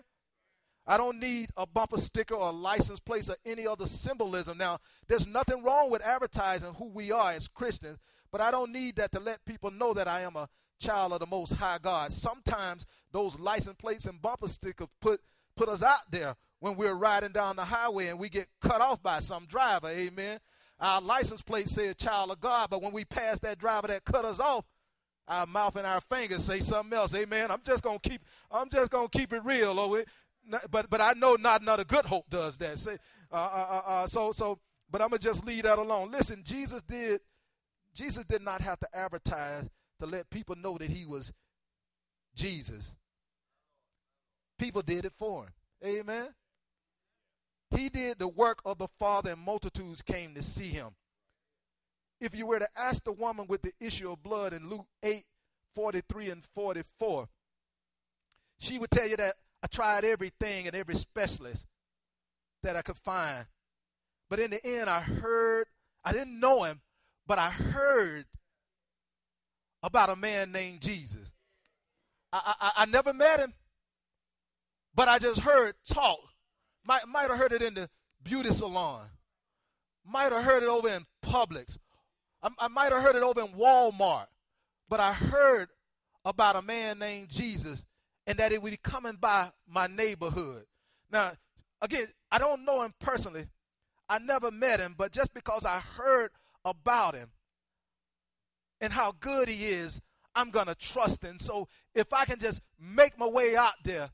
I 0.91 0.97
don't 0.97 1.21
need 1.21 1.51
a 1.57 1.69
bumper 1.69 1.99
sticker 1.99 2.35
or 2.35 2.49
a 2.49 2.53
license 2.53 2.99
plate 2.99 3.31
or 3.31 3.37
any 3.47 3.65
other 3.65 3.87
symbolism. 3.87 4.59
Now, 4.59 4.79
there's 5.07 5.25
nothing 5.25 5.63
wrong 5.63 5.89
with 5.89 6.03
advertising 6.03 6.75
who 6.75 6.87
we 6.87 7.13
are 7.13 7.31
as 7.31 7.47
Christians, 7.47 7.99
but 8.33 8.41
I 8.41 8.51
don't 8.51 8.73
need 8.73 8.97
that 8.97 9.13
to 9.13 9.21
let 9.21 9.45
people 9.45 9.71
know 9.71 9.95
that 9.95 10.09
I 10.09 10.23
am 10.23 10.35
a 10.35 10.49
child 10.81 11.13
of 11.13 11.21
the 11.21 11.27
Most 11.27 11.53
High 11.53 11.79
God. 11.81 12.11
Sometimes 12.11 12.87
those 13.13 13.39
license 13.39 13.77
plates 13.77 14.07
and 14.07 14.21
bumper 14.21 14.49
stickers 14.49 14.89
put 15.01 15.21
put 15.55 15.69
us 15.69 15.85
out 15.85 16.11
there 16.11 16.35
when 16.59 16.75
we're 16.75 16.95
riding 16.95 17.31
down 17.31 17.55
the 17.55 17.65
highway 17.67 18.09
and 18.09 18.19
we 18.19 18.29
get 18.29 18.49
cut 18.61 18.81
off 18.81 19.01
by 19.01 19.21
some 19.21 19.47
driver. 19.47 19.91
Amen. 19.91 20.41
Our 20.81 21.01
license 21.01 21.41
plate 21.41 21.69
says 21.69 21.95
child 21.95 22.33
of 22.33 22.41
God, 22.41 22.69
but 22.69 22.83
when 22.83 22.91
we 22.91 23.05
pass 23.05 23.39
that 23.41 23.59
driver 23.59 23.87
that 23.87 24.05
cut 24.05 24.25
us 24.25 24.41
off, 24.41 24.65
our 25.29 25.47
mouth 25.47 25.77
and 25.77 25.87
our 25.87 26.01
fingers 26.01 26.45
say 26.45 26.59
something 26.59 26.99
else. 26.99 27.15
Amen. 27.15 27.53
I'm 27.53 27.63
just 27.65 27.85
gonna 27.85 28.01
keep. 28.01 28.23
I'm 28.51 28.69
just 28.69 28.91
gonna 28.91 29.09
keep 29.09 29.33
it 29.33 29.45
real, 29.45 29.79
oh, 29.79 30.03
but 30.71 30.91
but 30.91 31.01
I 31.01 31.13
know 31.15 31.37
not 31.37 31.63
another 31.63 31.85
good 31.85 32.05
hope 32.05 32.29
does 32.31 32.57
that. 32.59 32.79
Say, 32.79 32.97
uh, 33.33 33.35
uh, 33.35 33.67
uh, 33.71 33.91
uh, 33.91 34.07
so 34.07 34.33
so. 34.33 34.59
But 34.91 35.03
I'm 35.03 35.09
gonna 35.09 35.19
just 35.19 35.45
leave 35.45 35.63
that 35.65 35.79
alone. 35.79 36.11
Listen, 36.11 36.43
Jesus 36.45 36.83
did. 36.83 37.21
Jesus 37.95 38.25
did 38.25 38.43
not 38.43 38.61
have 38.61 38.79
to 38.81 38.89
advertise 38.93 39.69
to 40.01 40.07
let 40.07 40.31
people 40.31 40.57
know 40.57 40.79
that 40.79 40.89
he 40.91 41.05
was 41.05 41.33
Jesus. 42.35 42.97
People 44.59 44.83
did 44.83 45.05
it 45.05 45.13
for 45.17 45.45
him. 45.45 45.51
Amen. 45.85 46.29
He 47.71 47.89
did 47.89 48.19
the 48.19 48.29
work 48.29 48.61
of 48.65 48.79
the 48.79 48.89
Father, 48.99 49.31
and 49.31 49.41
multitudes 49.41 50.03
came 50.03 50.35
to 50.35 50.43
see 50.43 50.69
him. 50.69 50.91
If 52.21 52.35
you 52.35 52.47
were 52.47 52.59
to 52.59 52.69
ask 52.77 53.05
the 53.05 53.13
woman 53.13 53.47
with 53.49 53.63
the 53.63 53.73
issue 53.81 54.11
of 54.11 54.23
blood 54.23 54.53
in 54.53 54.69
Luke 54.69 54.87
8 55.03 55.25
43 55.75 56.31
and 56.31 56.45
44, 56.45 57.29
she 58.59 58.79
would 58.79 58.91
tell 58.91 59.09
you 59.09 59.17
that 59.17 59.35
I 59.63 59.67
tried 59.67 60.05
everything 60.05 60.67
and 60.67 60.75
every 60.75 60.95
specialist 60.95 61.67
that 62.63 62.77
I 62.77 62.83
could 62.83 62.97
find. 62.97 63.47
But 64.29 64.41
in 64.41 64.51
the 64.51 64.65
end, 64.65 64.89
I 64.89 65.01
heard, 65.01 65.67
I 66.05 66.13
didn't 66.13 66.39
know 66.39 66.65
him, 66.65 66.81
but 67.27 67.39
I 67.39 67.51
heard 67.51 68.27
about 69.83 70.11
a 70.11 70.17
man 70.17 70.53
named 70.53 70.81
Jesus. 70.81 71.33
I, 72.33 72.55
I, 72.61 72.73
I 72.83 72.87
never 72.87 73.13
met 73.13 73.41
him, 73.41 73.55
but 74.95 75.09
I 75.09 75.19
just 75.19 75.41
heard 75.41 75.75
talk. 75.89 76.19
Might, 76.87 77.07
might 77.09 77.29
have 77.29 77.39
heard 77.39 77.53
it 77.53 77.63
in 77.63 77.75
the 77.75 77.89
beauty 78.23 78.51
salon. 78.51 79.07
Might 80.07 80.33
have 80.33 80.45
heard 80.45 80.63
it 80.63 80.69
over 80.69 80.89
in 80.89 81.05
Publix. 81.23 81.77
I, 82.43 82.49
I 82.59 82.69
might 82.69 82.93
have 82.93 83.03
heard 83.03 83.17
it 83.17 83.23
over 83.23 83.41
in 83.41 83.49
Walmart. 83.49 84.27
But 84.89 85.01
I 85.01 85.13
heard 85.13 85.69
about 86.25 86.57
a 86.57 86.63
man 86.63 86.99
named 86.99 87.29
Jesus 87.29 87.85
and 88.31 88.39
that 88.39 88.53
it 88.53 88.63
would 88.63 88.71
be 88.71 88.77
coming 88.77 89.17
by 89.21 89.51
my 89.69 89.89
neighborhood. 89.89 90.63
Now, 91.11 91.33
again, 91.83 92.07
I 92.31 92.39
don't 92.39 92.65
know 92.65 92.81
him 92.83 92.95
personally. 93.01 93.47
I 94.09 94.21
never 94.21 94.53
met 94.53 94.79
him, 94.79 94.95
but 94.97 95.11
just 95.11 95.35
because 95.35 95.67
I 95.67 95.81
heard 95.81 96.31
about 96.65 97.17
him 97.17 97.31
and 98.81 98.93
how 98.93 99.11
good 99.19 99.49
he 99.49 99.67
is, 99.67 100.01
I'm 100.37 100.51
going 100.51 100.69
to 100.69 100.77
trust 100.77 101.25
him. 101.25 101.41
So 101.41 101.67
if 101.93 102.13
I 102.13 102.25
can 102.25 102.39
just 102.39 102.61
make 102.79 103.19
my 103.19 103.27
way 103.27 103.57
out 103.57 103.75
there, 103.83 104.11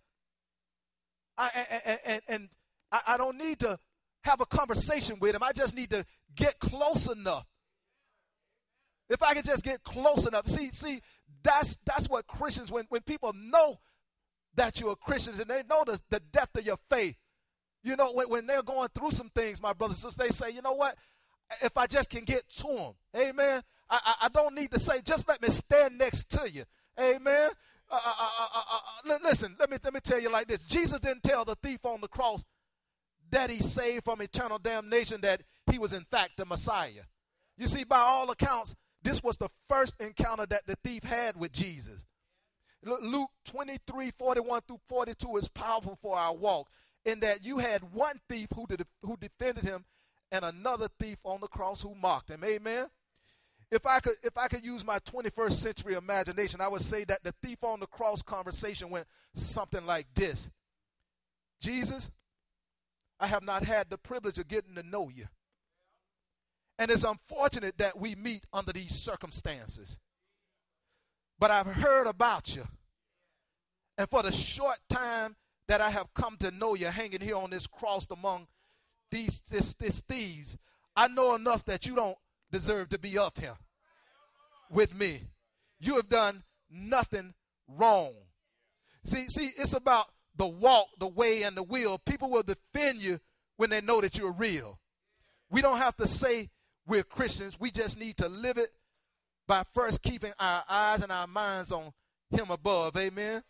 I, 1.37 1.51
and, 1.85 1.99
and, 2.07 2.21
and 2.27 2.49
I, 2.91 3.01
I 3.09 3.17
don't 3.19 3.37
need 3.37 3.59
to 3.59 3.79
have 4.25 4.41
a 4.41 4.47
conversation 4.47 5.19
with 5.21 5.35
him. 5.35 5.43
I 5.43 5.53
just 5.53 5.77
need 5.77 5.91
to 5.91 6.07
get 6.35 6.59
close 6.59 7.07
enough. 7.07 7.45
If 9.11 9.23
I 9.23 9.35
can 9.35 9.43
just 9.43 9.63
get 9.63 9.85
close 9.85 10.27
enough. 10.27 10.49
See, 10.49 10.71
see, 10.71 11.03
that's 11.43 11.77
that's 11.85 12.09
what 12.09 12.27
Christians, 12.27 12.73
when, 12.73 12.87
when 12.89 13.03
people 13.03 13.35
know 13.35 13.79
that 14.57 14.81
you're 14.81 14.97
Christians 14.97 15.39
and 15.39 15.51
they 15.51 15.63
know 15.69 15.85
the, 15.85 16.01
the 16.11 16.21
depth 16.21 16.59
of 16.59 16.67
your 16.67 16.79
faith, 16.91 17.17
you 17.83 17.97
know, 17.97 18.13
when, 18.13 18.29
when 18.29 18.47
they're 18.47 18.63
going 18.63 18.89
through 18.95 19.13
some 19.13 19.29
things, 19.29 19.63
my 19.63 19.73
brothers 19.73 20.03
and 20.03 20.13
sisters, 20.13 20.27
they 20.27 20.47
say, 20.47 20.55
you 20.55 20.63
know 20.63 20.73
what? 20.73 20.97
If 21.63 21.77
I 21.77 21.87
just 21.87 22.11
can 22.11 22.25
get 22.25 22.49
to 22.59 22.67
them, 22.67 22.93
amen. 23.17 23.63
I, 23.89 24.01
I, 24.05 24.15
I 24.23 24.29
don't 24.29 24.55
need 24.55 24.73
to 24.73 24.79
say, 24.79 25.01
just 25.05 25.29
let 25.29 25.41
me 25.41 25.49
stand 25.49 25.97
next 25.99 26.25
to 26.33 26.51
you, 26.51 26.65
amen. 27.01 27.51
Uh, 27.89 28.01
uh, 28.05 28.49
uh, 29.09 29.19
listen, 29.23 29.55
let 29.61 29.71
me 29.71 29.77
let 29.85 29.95
me 29.95 30.01
tell 30.01 30.21
you 30.21 30.29
like 30.29 30.49
this. 30.49 30.59
Jesus 30.65 30.99
didn't 30.99 31.23
tell 31.23 31.45
the 31.45 31.55
thief 31.55 31.85
on 31.85 32.01
the 32.01 32.09
cross 32.09 32.45
that 33.31 33.49
he 33.49 33.61
saved 33.61 34.05
from 34.05 34.21
eternal 34.21 34.59
damnation, 34.59 35.21
that 35.21 35.43
he 35.71 35.79
was 35.79 35.93
in 35.93 36.05
fact 36.11 36.37
the 36.37 36.45
Messiah. 36.45 37.05
You 37.57 37.69
see, 37.69 37.85
by 37.85 37.99
all 37.99 38.29
accounts, 38.31 38.75
this 39.03 39.23
was 39.23 39.37
the 39.37 39.49
first 39.69 39.95
encounter 40.01 40.47
that 40.47 40.67
the 40.67 40.77
thief 40.83 41.05
had 41.05 41.37
with 41.37 41.53
Jesus. 41.53 42.05
Luke 42.83 43.31
23, 43.47 44.11
41 44.13 44.61
through 44.67 44.81
42 44.89 45.37
is 45.37 45.49
powerful 45.49 45.99
for 46.01 46.17
our 46.17 46.35
walk 46.35 46.69
in 47.05 47.21
that 47.21 47.45
you 47.45 47.59
had 47.59 47.93
one 47.93 48.21
thief 48.29 48.49
who, 48.55 48.67
did, 48.67 48.85
who 49.03 49.17
defended 49.17 49.65
him 49.65 49.85
and 50.31 50.45
another 50.45 50.89
thief 50.99 51.19
on 51.25 51.41
the 51.41 51.49
cross 51.49 51.83
who 51.83 51.95
mocked 51.95 52.31
him. 52.31 52.45
Amen. 52.45 52.87
If 53.71 53.85
I 53.85 53.99
could 53.99 54.15
if 54.23 54.39
I 54.39 54.47
could 54.47 54.65
use 54.65 54.85
my 54.85 55.01
21st 55.01 55.53
century 55.53 55.95
imagination, 55.95 56.61
I 56.61 56.69
would 56.69 56.83
say 56.83 57.05
that 57.05 57.25
the 57.25 57.35
thief 57.43 57.65
on 57.65 57.81
the 57.81 57.87
cross 57.87 58.23
conversation 58.23 58.91
went 58.91 59.07
something 59.35 59.85
like 59.85 60.07
this. 60.15 60.51
Jesus, 61.61 62.11
I 63.19 63.27
have 63.27 63.43
not 63.43 63.65
had 63.65 63.91
the 63.91 63.99
privilege 63.99 64.39
of 64.39 64.47
getting 64.47 64.77
to 64.77 64.85
know 64.85 65.09
you. 65.09 65.27
And 66.79 66.91
it's 66.91 67.05
unfortunate 67.05 67.79
that 67.79 67.99
we 67.99 68.15
meet 68.15 68.45
under 68.53 68.73
these 68.73 68.95
circumstances. 68.95 69.99
But 71.39 71.51
I've 71.51 71.67
heard 71.67 72.07
about 72.07 72.55
you. 72.55 72.67
And 73.99 74.09
for 74.09 74.23
the 74.23 74.33
short 74.33 74.79
time 74.89 75.37
that 75.69 75.81
I 75.81 75.91
have 75.91 76.13
come 76.15 76.37
to 76.39 76.51
know 76.51 76.75
you 76.75 76.87
hanging 76.87 77.21
here 77.21 77.37
on 77.37 77.51
this 77.51 77.67
cross 77.67 78.07
among 78.11 78.47
these 79.11 79.41
this, 79.51 79.75
this 79.75 80.01
thieves, 80.01 80.57
I 80.95 81.09
know 81.09 81.35
enough 81.35 81.65
that 81.67 81.87
you 81.87 81.95
don't 81.95 82.17
deserve 82.51 82.89
to 82.91 82.99
be 82.99 83.19
up 83.19 83.39
here 83.39 83.57
with 84.71 84.95
me. 84.95 85.23
You 85.79 85.97
have 85.97 86.09
done 86.09 86.43
nothing 86.71 87.35
wrong. 87.69 88.13
See, 89.05 89.29
see, 89.29 89.53
it's 89.57 89.75
about 89.75 90.07
the 90.37 90.47
walk, 90.47 90.89
the 90.99 91.07
way, 91.07 91.43
and 91.43 91.57
the 91.57 91.63
will. 91.63 91.99
People 91.99 92.31
will 92.31 92.43
defend 92.43 93.01
you 93.01 93.21
when 93.57 93.71
they 93.71 93.81
know 93.81 94.01
that 94.01 94.19
you're 94.19 94.33
real. 94.33 94.79
We 95.51 95.63
don't 95.63 95.79
have 95.79 95.97
to 95.97 96.07
say 96.07 96.51
we're 96.87 97.03
Christians. 97.03 97.59
We 97.59 97.71
just 97.71 97.99
need 97.99 98.17
to 98.19 98.29
live 98.29 98.59
it 98.59 98.71
by 99.47 99.63
first 99.73 100.03
keeping 100.03 100.33
our 100.39 100.65
eyes 100.69 101.03
and 101.03 101.13
our 101.13 101.27
minds 101.27 101.73
on 101.73 101.93
Him 102.31 102.51
above. 102.51 102.97
Amen. 102.97 103.43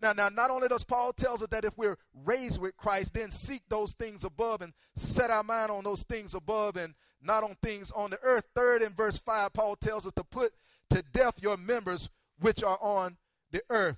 Now, 0.00 0.12
now, 0.12 0.28
not 0.28 0.50
only 0.50 0.68
does 0.68 0.84
Paul 0.84 1.12
tells 1.12 1.42
us 1.42 1.48
that 1.48 1.64
if 1.64 1.76
we're 1.78 1.96
raised 2.24 2.60
with 2.60 2.76
Christ, 2.76 3.14
then 3.14 3.30
seek 3.30 3.62
those 3.68 3.94
things 3.94 4.24
above 4.24 4.60
and 4.60 4.74
set 4.94 5.30
our 5.30 5.42
mind 5.42 5.70
on 5.70 5.84
those 5.84 6.02
things 6.02 6.34
above 6.34 6.76
and 6.76 6.94
not 7.22 7.42
on 7.42 7.56
things 7.62 7.90
on 7.92 8.10
the 8.10 8.18
earth. 8.22 8.44
Third, 8.54 8.82
in 8.82 8.92
verse 8.92 9.18
five, 9.18 9.52
Paul 9.52 9.76
tells 9.76 10.06
us 10.06 10.12
to 10.14 10.24
put 10.24 10.52
to 10.90 11.02
death 11.12 11.40
your 11.40 11.56
members 11.56 12.10
which 12.38 12.62
are 12.62 12.78
on 12.80 13.16
the 13.50 13.62
earth. 13.70 13.96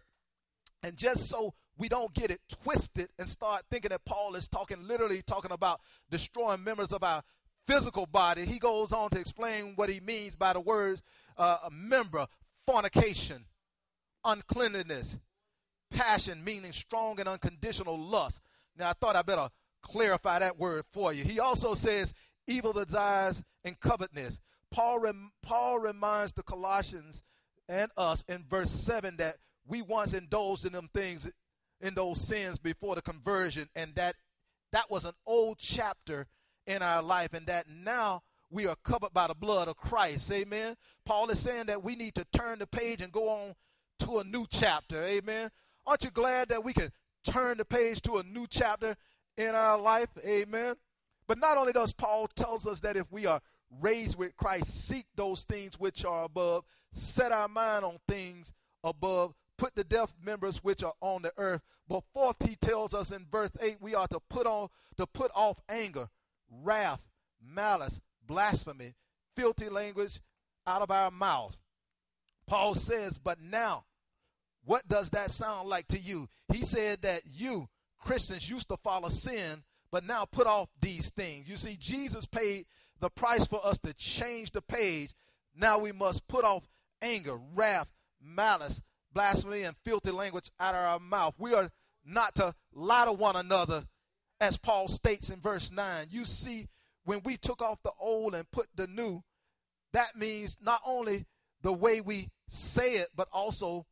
And 0.83 0.97
just 0.97 1.29
so 1.29 1.55
we 1.77 1.89
don't 1.89 2.15
get 2.15 2.31
it 2.31 2.41
twisted 2.63 3.09
and 3.19 3.29
start 3.29 3.63
thinking 3.71 3.91
that 3.91 4.05
Paul 4.05 4.37
is 4.37 4.49
talking 4.49 4.87
literally 4.87 5.23
talking 5.23 5.53
about 5.53 5.81
destroying 6.11 6.63
members 6.63 6.93
of 6.93 7.03
our 7.03 7.23
physical 7.67 8.07
body, 8.07 8.45
he 8.45 8.59
goes 8.59 8.93
on 8.93 9.11
to 9.11 9.21
explain 9.21 9.73
what 9.77 9.91
he 9.91 10.01
means 10.01 10.35
by 10.35 10.53
the 10.53 10.61
words 10.61 11.03
uh, 11.39 11.69
member, 11.71 12.27
fornication, 12.67 13.45
uncleanliness, 14.25 15.17
passion, 15.91 16.45
meaning 16.45 16.73
strong 16.73 17.19
and 17.21 17.29
unconditional 17.29 17.99
lust. 17.99 18.41
Now, 18.77 18.91
I 18.91 18.93
thought 18.93 19.17
I 19.17 19.23
better 19.23 19.49
clarify 19.83 20.41
that 20.41 20.59
word 20.59 20.85
for 20.93 21.13
you. 21.13 21.25
He 21.25 21.41
also 21.41 21.75
says 21.75 22.13
evil 22.47 22.73
desires 22.73 23.43
and 23.65 23.79
covetousness. 23.79 24.41
Paul, 24.71 25.01
rem- 25.01 25.33
Paul 25.43 25.81
reminds 25.81 26.33
the 26.33 26.43
Colossians 26.43 27.23
and 27.69 27.91
us 27.97 28.25
in 28.29 28.45
verse 28.49 28.71
7 28.71 29.17
that 29.17 29.37
we 29.67 29.83
once 29.83 30.15
indulged 30.15 30.67
in 30.67 30.73
them 30.73 30.89
things, 30.93 31.31
in 31.81 31.95
those 31.95 32.21
sins 32.21 32.59
before 32.59 32.95
the 32.95 33.03
conversion, 33.03 33.69
and 33.77 33.95
that 33.95 34.17
that 34.73 34.91
was 34.91 35.05
an 35.05 35.15
old 35.27 35.59
chapter 35.59 36.27
in 36.67 36.83
our 36.83 37.03
life, 37.03 37.33
and 37.33 37.47
that 37.47 37.67
now 37.69 38.23
we 38.51 38.67
are 38.67 38.77
covered 38.83 39.13
by 39.13 39.27
the 39.27 39.35
blood 39.35 39.69
of 39.69 39.77
Christ. 39.77 40.31
Amen. 40.33 40.77
Paul 41.05 41.31
is 41.31 41.41
saying 41.41 41.67
that 41.67 41.83
we 41.83 41.97
need 41.97 42.15
to 42.15 42.25
turn 42.33 42.59
the 42.59 42.67
page 42.67 43.03
and 43.03 43.13
go 43.13 43.29
on 43.29 43.55
to 44.01 44.19
a 44.19 44.25
new 44.25 44.47
chapter. 44.49 45.03
Amen. 45.05 45.51
Aren't 45.87 46.05
you 46.05 46.11
glad 46.11 46.49
that 46.49 46.65
we 46.65 46.73
can 46.73 46.91
turn 47.25 47.59
the 47.59 47.65
page 47.65 48.01
to 48.03 48.19
a 48.19 48.23
new 48.23 48.47
chapter 48.49 48.97
in 49.37 49.55
our 49.55 49.79
life? 49.79 50.09
Amen. 50.25 50.75
But 51.27 51.39
not 51.39 51.59
only 51.59 51.73
does 51.73 51.93
Paul 51.93 52.27
tells 52.29 52.67
us 52.67 52.81
that 52.81 52.97
if 52.97 53.11
we 53.13 53.27
are 53.27 53.41
raised 53.81 54.19
with 54.19 54.37
Christ, 54.37 54.89
seek 54.89 55.07
those 55.15 55.45
things 55.45 55.79
which 55.79 56.05
are 56.05 56.25
above, 56.25 56.65
set 56.93 57.33
our 57.33 57.49
mind 57.49 57.85
on 57.85 57.99
things 58.09 58.53
above, 58.83 59.35
put 59.59 59.75
the 59.75 59.85
deaf 59.85 60.15
members 60.25 60.65
which 60.65 60.83
are 60.83 60.95
on 61.01 61.23
the 61.23 61.33
earth. 61.37 61.61
But 61.87 62.05
fourth, 62.15 62.37
he 62.47 62.57
tells 62.57 62.95
us 62.95 63.11
in 63.11 63.27
verse 63.31 63.51
8, 63.61 63.77
we 63.81 63.95
are 63.95 64.09
to 64.09 64.21
put 64.31 64.47
on 64.47 64.69
to 64.97 65.07
put 65.07 65.31
off 65.35 65.61
anger, 65.69 66.09
wrath, 66.51 67.07
malice, 67.41 68.01
blasphemy, 68.29 68.95
filthy 69.35 69.69
language 69.69 70.21
out 70.67 70.83
of 70.83 70.93
our 70.93 71.11
mouth. 71.11 71.57
Paul 72.47 72.75
says, 72.75 73.19
but 73.19 73.41
now 73.41 73.85
what 74.65 74.87
does 74.87 75.11
that 75.11 75.31
sound 75.31 75.69
like 75.69 75.89
to 75.89 75.99
you? 75.99 76.29
He 76.53 76.63
said 76.63 77.03
that 77.03 77.23
you, 77.27 77.69
Christians, 77.99 78.49
used 78.49 78.69
to 78.69 78.77
follow 78.77 79.09
sin, 79.09 79.65
but 79.91 80.05
now 80.05 80.27
put 80.27 80.47
off 80.47 80.69
these 80.81 81.11
things. 81.11 81.49
You 81.49 81.57
see, 81.57 81.77
Jesus 81.81 82.27
paid 82.27 82.67
the 83.01 83.09
price 83.09 83.47
for 83.47 83.65
us 83.65 83.79
to 83.81 83.95
change 83.95 84.53
the 84.53 84.61
page. 84.61 85.15
Now 85.57 85.79
we 85.79 85.93
must 85.93 86.29
put 86.29 86.45
off 86.45 86.69
anger, 87.01 87.39
wrath, 87.55 87.91
malice, 88.23 88.83
blasphemy, 89.13 89.63
and 89.63 89.77
filthy 89.85 90.11
language 90.11 90.51
out 90.61 90.75
of 90.75 90.85
our 90.85 90.99
mouth. 90.99 91.35
We 91.39 91.55
are 91.55 91.71
not 92.05 92.35
to 92.37 92.55
lie 92.75 93.07
to 93.07 93.13
one 93.13 93.37
another, 93.37 93.85
as 94.41 94.59
Paul 94.59 94.89
states 94.89 95.31
in 95.31 95.41
verse 95.41 95.71
9. 95.71 96.09
You 96.11 96.25
see, 96.25 96.67
when 97.09 97.23
we 97.25 97.39
took 97.39 97.63
off 97.63 97.83
the 97.83 97.93
old 97.99 98.35
and 98.35 98.51
put 98.51 98.67
the 98.77 98.87
new, 98.87 99.23
that 99.95 100.15
means 100.15 100.59
not 100.61 100.83
only 100.85 101.25
the 101.63 101.73
way 101.73 102.03
we 102.03 102.29
say 102.49 102.97
it, 102.97 103.09
but 103.17 103.27
also 103.33 103.87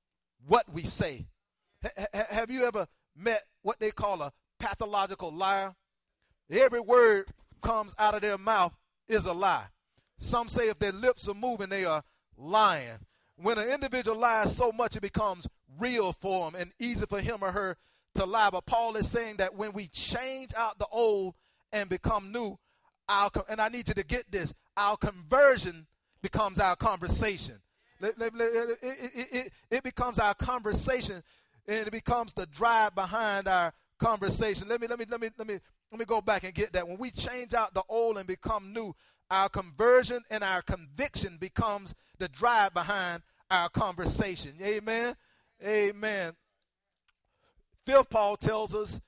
what 0.47 0.71
we 0.71 0.83
say. 0.83 1.27
H- 1.83 2.27
have 2.29 2.51
you 2.51 2.67
ever 2.67 2.87
met 3.17 3.41
what 3.63 3.81
they 3.81 3.91
call 3.91 4.21
a 4.21 4.35
pathological 4.59 5.33
liar? 5.33 5.75
Every 6.51 6.81
word 6.81 7.29
comes 7.63 7.95
out 7.99 8.15
of 8.15 8.21
their 8.21 8.37
mouth 8.37 8.77
is 9.09 9.25
a 9.25 9.33
lie. 9.33 9.69
Some 10.19 10.49
say 10.49 10.69
if 10.69 10.79
their 10.79 10.93
lips 10.93 11.27
are 11.27 11.35
moving, 11.35 11.71
they 11.71 11.87
are 11.87 12.03
lying. 12.37 12.99
When 13.37 13.57
an 13.57 13.71
individual 13.71 14.19
lies 14.19 14.55
so 14.55 14.73
much, 14.73 14.95
it 14.95 15.01
becomes 15.01 15.49
real 15.79 16.13
for 16.13 16.49
him 16.49 16.55
and 16.55 16.71
easy 16.79 17.07
for 17.07 17.23
him 17.23 17.39
or 17.41 17.53
her 17.53 17.79
to 18.17 18.27
lie. 18.27 18.51
But 18.51 18.67
Paul 18.67 18.95
is 18.97 19.11
saying 19.11 19.37
that 19.39 19.55
when 19.55 19.73
we 19.73 19.89
change 19.89 20.53
out 20.55 20.79
the 20.79 20.87
old 20.93 21.35
and 21.73 21.89
become 21.89 22.31
new, 22.31 22.59
our 23.09 23.31
and 23.49 23.61
I 23.61 23.69
need 23.69 23.89
you 23.89 23.95
to 23.95 24.05
get 24.05 24.31
this, 24.31 24.53
our 24.77 24.97
conversion 24.97 25.87
becomes 26.23 26.59
our 26.59 26.77
conversation. 26.77 27.57
It, 28.01 28.15
it, 28.19 28.79
it, 28.83 29.53
it, 29.71 29.83
becomes 29.83 30.19
our 30.19 30.35
conversation 30.35 31.23
and 31.67 31.87
it 31.87 31.91
becomes 31.91 32.35
the 32.35 32.45
drive 32.47 32.95
behind 32.95 33.49
our 33.49 33.73
conversation. 33.99 34.69
Let 34.69 34.81
me 34.81 34.87
let 34.87 34.99
me 34.99 35.07
let 35.09 35.21
me 35.21 35.31
let 35.39 35.49
me 35.49 35.59
let 35.91 35.99
me 35.99 36.05
go 36.05 36.21
back 36.21 36.45
and 36.45 36.53
get 36.53 36.73
that. 36.73 36.87
When 36.87 36.99
we 36.99 37.11
change 37.11 37.55
out 37.55 37.73
the 37.73 37.83
old 37.89 38.19
and 38.19 38.27
become 38.27 38.73
new, 38.73 38.95
our 39.31 39.49
conversion 39.49 40.23
and 40.31 40.45
our 40.45 40.63
conviction 40.63 41.39
becomes 41.39 41.95
the 42.19 42.29
drive 42.29 42.75
behind 42.75 43.23
our 43.51 43.69
conversation. 43.69 44.53
Amen. 44.63 45.15
Amen. 45.65 46.33
Fifth, 47.87 48.11
Paul 48.11 48.37
tells 48.37 48.75
us 48.75 49.01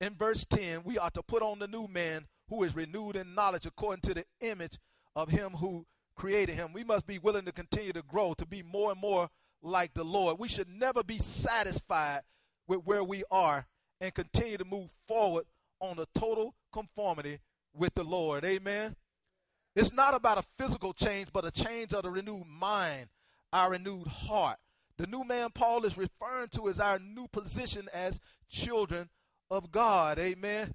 in 0.00 0.14
verse 0.14 0.44
10 0.44 0.82
we 0.84 0.98
ought 0.98 1.14
to 1.14 1.22
put 1.22 1.42
on 1.42 1.60
the 1.60 1.68
new 1.68 1.88
man 1.88 2.26
who 2.48 2.62
is 2.62 2.76
renewed 2.76 3.16
in 3.16 3.34
knowledge 3.34 3.66
according 3.66 4.02
to 4.02 4.14
the 4.14 4.24
image 4.40 4.78
of 5.16 5.30
him 5.30 5.52
who 5.52 5.86
created 6.16 6.54
him. 6.54 6.72
We 6.72 6.84
must 6.84 7.06
be 7.06 7.18
willing 7.18 7.44
to 7.46 7.52
continue 7.52 7.92
to 7.92 8.02
grow, 8.02 8.34
to 8.34 8.46
be 8.46 8.62
more 8.62 8.92
and 8.92 9.00
more 9.00 9.28
like 9.62 9.94
the 9.94 10.04
Lord. 10.04 10.38
We 10.38 10.48
should 10.48 10.68
never 10.68 11.02
be 11.02 11.18
satisfied 11.18 12.22
with 12.66 12.84
where 12.84 13.04
we 13.04 13.24
are 13.30 13.66
and 14.00 14.14
continue 14.14 14.58
to 14.58 14.64
move 14.64 14.90
forward 15.06 15.44
on 15.80 15.98
a 15.98 16.06
total 16.18 16.54
conformity 16.72 17.38
with 17.74 17.94
the 17.94 18.04
Lord. 18.04 18.44
Amen. 18.44 18.96
It's 19.74 19.92
not 19.92 20.14
about 20.14 20.38
a 20.38 20.42
physical 20.56 20.92
change, 20.92 21.28
but 21.32 21.44
a 21.44 21.50
change 21.50 21.92
of 21.92 22.02
the 22.02 22.10
renewed 22.10 22.46
mind, 22.46 23.08
our 23.52 23.70
renewed 23.70 24.06
heart. 24.06 24.58
The 24.96 25.06
new 25.08 25.24
man 25.24 25.50
Paul 25.52 25.84
is 25.84 25.98
referring 25.98 26.48
to 26.52 26.68
is 26.68 26.78
our 26.78 27.00
new 27.00 27.26
position 27.26 27.88
as 27.92 28.20
children 28.48 29.08
of 29.50 29.72
God. 29.72 30.18
Amen. 30.18 30.74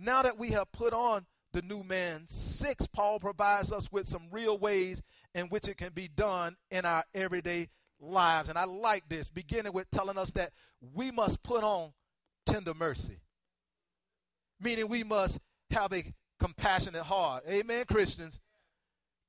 Now 0.00 0.22
that 0.22 0.38
we 0.38 0.50
have 0.50 0.70
put 0.70 0.92
on 0.92 1.26
the 1.52 1.62
new 1.62 1.82
man, 1.82 2.22
six, 2.26 2.86
Paul 2.86 3.18
provides 3.18 3.72
us 3.72 3.90
with 3.90 4.06
some 4.06 4.28
real 4.30 4.56
ways 4.56 5.02
in 5.34 5.46
which 5.46 5.66
it 5.66 5.76
can 5.76 5.92
be 5.92 6.06
done 6.08 6.56
in 6.70 6.84
our 6.84 7.02
everyday 7.14 7.68
lives. 8.00 8.48
And 8.48 8.56
I 8.56 8.64
like 8.64 9.08
this, 9.08 9.28
beginning 9.28 9.72
with 9.72 9.90
telling 9.90 10.16
us 10.16 10.30
that 10.32 10.52
we 10.94 11.10
must 11.10 11.42
put 11.42 11.64
on 11.64 11.92
tender 12.46 12.74
mercy, 12.74 13.18
meaning 14.60 14.88
we 14.88 15.02
must 15.02 15.40
have 15.72 15.92
a 15.92 16.14
compassionate 16.38 17.02
heart. 17.02 17.42
Amen, 17.48 17.84
Christians. 17.90 18.40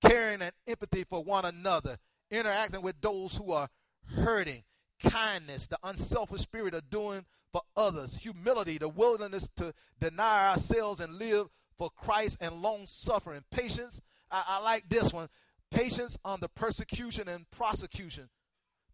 Caring 0.05 0.41
and 0.41 0.53
empathy 0.67 1.03
for 1.03 1.23
one 1.23 1.45
another, 1.45 1.97
interacting 2.29 2.81
with 2.81 3.01
those 3.01 3.35
who 3.35 3.51
are 3.51 3.69
hurting, 4.15 4.63
kindness, 5.03 5.67
the 5.67 5.79
unselfish 5.83 6.41
spirit 6.41 6.73
of 6.73 6.89
doing 6.89 7.25
for 7.51 7.61
others, 7.75 8.17
humility, 8.17 8.77
the 8.77 8.89
willingness 8.89 9.49
to 9.57 9.73
deny 9.99 10.49
ourselves 10.49 10.99
and 10.99 11.13
live 11.13 11.47
for 11.77 11.89
Christ, 11.89 12.37
and 12.41 12.61
long 12.61 12.85
suffering, 12.85 13.43
patience. 13.51 14.01
I, 14.29 14.43
I 14.47 14.61
like 14.61 14.89
this 14.89 15.13
one 15.13 15.29
patience 15.71 16.17
under 16.25 16.47
persecution 16.47 17.27
and 17.27 17.49
prosecution 17.51 18.29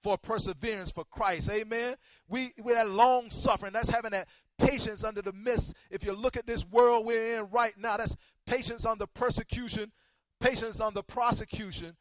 for 0.01 0.17
perseverance 0.17 0.91
for 0.91 1.03
Christ. 1.05 1.49
Amen. 1.49 1.95
We 2.27 2.53
we 2.63 2.73
that 2.73 2.89
long 2.89 3.29
suffering. 3.29 3.73
That's 3.73 3.89
having 3.89 4.11
that 4.11 4.27
patience 4.57 5.03
under 5.03 5.21
the 5.21 5.33
midst. 5.33 5.75
If 5.89 6.03
you 6.03 6.13
look 6.13 6.37
at 6.37 6.45
this 6.45 6.65
world 6.65 7.05
we're 7.05 7.39
in 7.39 7.49
right 7.49 7.73
now, 7.77 7.97
that's 7.97 8.15
patience 8.45 8.85
under 8.85 9.07
persecution, 9.07 9.91
patience 10.39 10.79
under 10.79 11.01
prosecution 11.01 11.95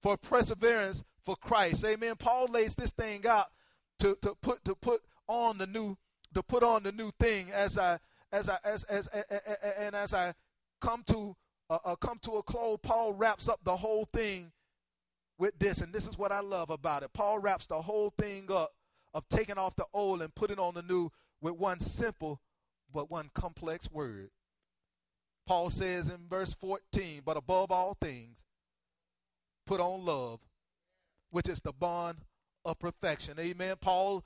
for 0.00 0.16
perseverance 0.16 1.04
for 1.22 1.36
Christ. 1.36 1.84
Amen. 1.84 2.14
Paul 2.18 2.46
lays 2.50 2.74
this 2.74 2.92
thing 2.92 3.26
out 3.26 3.46
to, 3.98 4.16
to 4.22 4.34
put 4.40 4.64
to 4.64 4.74
put 4.74 5.02
on 5.30 5.58
the 5.58 5.66
new 5.66 5.96
to 6.34 6.42
put 6.42 6.62
on 6.62 6.82
the 6.82 6.92
new 6.92 7.10
thing 7.18 7.50
as 7.52 7.78
I 7.78 7.98
as 8.32 8.48
I 8.48 8.58
as 8.64 8.84
as, 8.84 9.06
as, 9.06 9.26
and 9.78 9.94
as 9.94 10.14
I 10.14 10.34
come 10.80 11.02
to 11.06 11.36
uh, 11.68 11.78
uh, 11.84 11.96
come 11.96 12.18
to 12.22 12.32
a 12.32 12.42
close. 12.42 12.78
Paul 12.82 13.14
wraps 13.14 13.48
up 13.48 13.60
the 13.64 13.76
whole 13.76 14.06
thing 14.12 14.52
with 15.38 15.58
this, 15.58 15.80
and 15.80 15.92
this 15.92 16.06
is 16.06 16.18
what 16.18 16.32
I 16.32 16.40
love 16.40 16.70
about 16.70 17.02
it. 17.02 17.12
Paul 17.12 17.38
wraps 17.38 17.66
the 17.66 17.80
whole 17.80 18.10
thing 18.18 18.50
up 18.50 18.72
of 19.14 19.28
taking 19.28 19.58
off 19.58 19.76
the 19.76 19.86
old 19.92 20.22
and 20.22 20.34
putting 20.34 20.58
on 20.58 20.74
the 20.74 20.82
new 20.82 21.10
with 21.40 21.54
one 21.54 21.80
simple 21.80 22.40
but 22.92 23.10
one 23.10 23.30
complex 23.34 23.90
word. 23.90 24.30
Paul 25.46 25.70
says 25.70 26.10
in 26.10 26.28
verse 26.28 26.54
14, 26.54 27.22
but 27.24 27.36
above 27.36 27.70
all 27.70 27.96
things, 28.00 28.44
put 29.66 29.80
on 29.80 30.04
love, 30.04 30.40
which 31.30 31.48
is 31.48 31.60
the 31.60 31.72
bond 31.72 32.18
of 32.64 32.78
perfection. 32.78 33.38
Amen. 33.38 33.76
Paul 33.80 34.24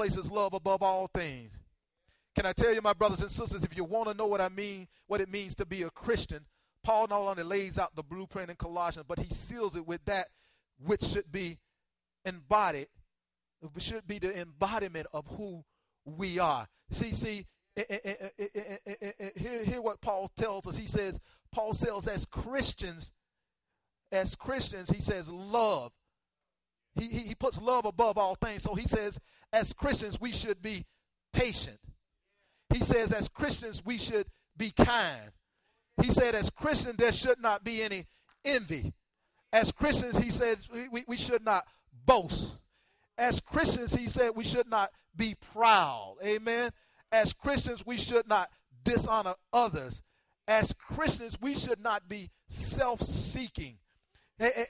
places 0.00 0.30
love 0.30 0.54
above 0.54 0.82
all 0.82 1.10
things. 1.12 1.60
Can 2.34 2.46
I 2.46 2.54
tell 2.54 2.72
you, 2.72 2.80
my 2.80 2.94
brothers 2.94 3.20
and 3.20 3.30
sisters, 3.30 3.64
if 3.64 3.76
you 3.76 3.84
want 3.84 4.08
to 4.08 4.14
know 4.14 4.26
what 4.26 4.40
I 4.40 4.48
mean, 4.48 4.88
what 5.08 5.20
it 5.20 5.30
means 5.30 5.54
to 5.56 5.66
be 5.66 5.82
a 5.82 5.90
Christian, 5.90 6.46
Paul 6.82 7.08
not 7.08 7.20
only 7.20 7.42
lays 7.42 7.78
out 7.78 7.94
the 7.94 8.02
blueprint 8.02 8.48
in 8.48 8.56
Colossians, 8.56 9.04
but 9.06 9.18
he 9.18 9.28
seals 9.28 9.76
it 9.76 9.86
with 9.86 10.02
that 10.06 10.28
which 10.82 11.02
should 11.02 11.30
be 11.30 11.58
embodied, 12.24 12.86
should 13.76 14.06
be 14.06 14.18
the 14.18 14.40
embodiment 14.40 15.06
of 15.12 15.26
who 15.36 15.62
we 16.06 16.38
are. 16.38 16.66
See, 16.90 17.12
see, 17.12 17.44
eh, 17.76 17.84
eh, 17.90 18.14
eh, 18.38 19.30
hear, 19.36 19.62
hear 19.62 19.82
what 19.82 20.00
Paul 20.00 20.30
tells 20.34 20.66
us. 20.66 20.78
He 20.78 20.86
says, 20.86 21.20
Paul 21.52 21.74
says, 21.74 22.08
as 22.08 22.24
Christians, 22.24 23.12
as 24.10 24.34
Christians, 24.34 24.88
he 24.88 25.02
says, 25.02 25.30
love. 25.30 25.92
He, 26.94 27.06
he, 27.06 27.18
he 27.18 27.34
puts 27.34 27.60
love 27.60 27.84
above 27.84 28.16
all 28.16 28.34
things. 28.34 28.62
So 28.62 28.74
he 28.74 28.86
says, 28.86 29.20
as 29.52 29.72
Christians, 29.72 30.20
we 30.20 30.32
should 30.32 30.62
be 30.62 30.84
patient. 31.32 31.78
He 32.72 32.80
says, 32.80 33.12
as 33.12 33.28
Christians, 33.28 33.82
we 33.84 33.98
should 33.98 34.26
be 34.56 34.70
kind. 34.70 35.32
He 36.00 36.10
said, 36.10 36.34
as 36.34 36.50
Christians, 36.50 36.96
there 36.96 37.12
should 37.12 37.40
not 37.40 37.64
be 37.64 37.82
any 37.82 38.06
envy. 38.44 38.92
As 39.52 39.72
Christians, 39.72 40.18
he 40.18 40.30
said, 40.30 40.58
we, 40.92 41.04
we 41.06 41.16
should 41.16 41.44
not 41.44 41.64
boast. 42.06 42.56
As 43.18 43.40
Christians, 43.40 43.94
he 43.94 44.06
said, 44.06 44.30
we 44.34 44.44
should 44.44 44.68
not 44.68 44.90
be 45.16 45.34
proud. 45.52 46.16
Amen. 46.24 46.70
As 47.12 47.32
Christians, 47.32 47.84
we 47.84 47.98
should 47.98 48.28
not 48.28 48.48
dishonor 48.84 49.34
others. 49.52 50.02
As 50.46 50.72
Christians, 50.72 51.36
we 51.40 51.54
should 51.54 51.80
not 51.80 52.08
be 52.08 52.30
self 52.48 53.00
seeking. 53.02 53.78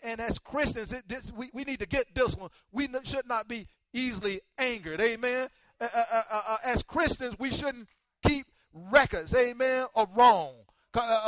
And, 0.03 0.21
as 0.21 0.39
Christians, 0.39 0.93
it, 0.93 1.07
this, 1.07 1.33
we, 1.33 1.49
we 1.55 1.63
need 1.63 1.79
to 1.79 1.87
get 1.87 2.13
this 2.13 2.37
one. 2.37 2.51
We 2.73 2.89
should 3.05 3.29
not 3.29 3.47
be 3.47 3.67
easily 3.93 4.41
angered. 4.59 5.01
Amen. 5.01 5.49
Uh, 5.81 5.89
uh, 5.95 6.23
uh, 6.31 6.57
as 6.65 6.83
Christians, 6.83 7.39
we 7.39 7.51
shouldn't 7.51 7.89
keep 8.27 8.47
records. 8.73 9.35
Amen. 9.35 9.87
Of 9.95 10.15
wrong. 10.17 10.53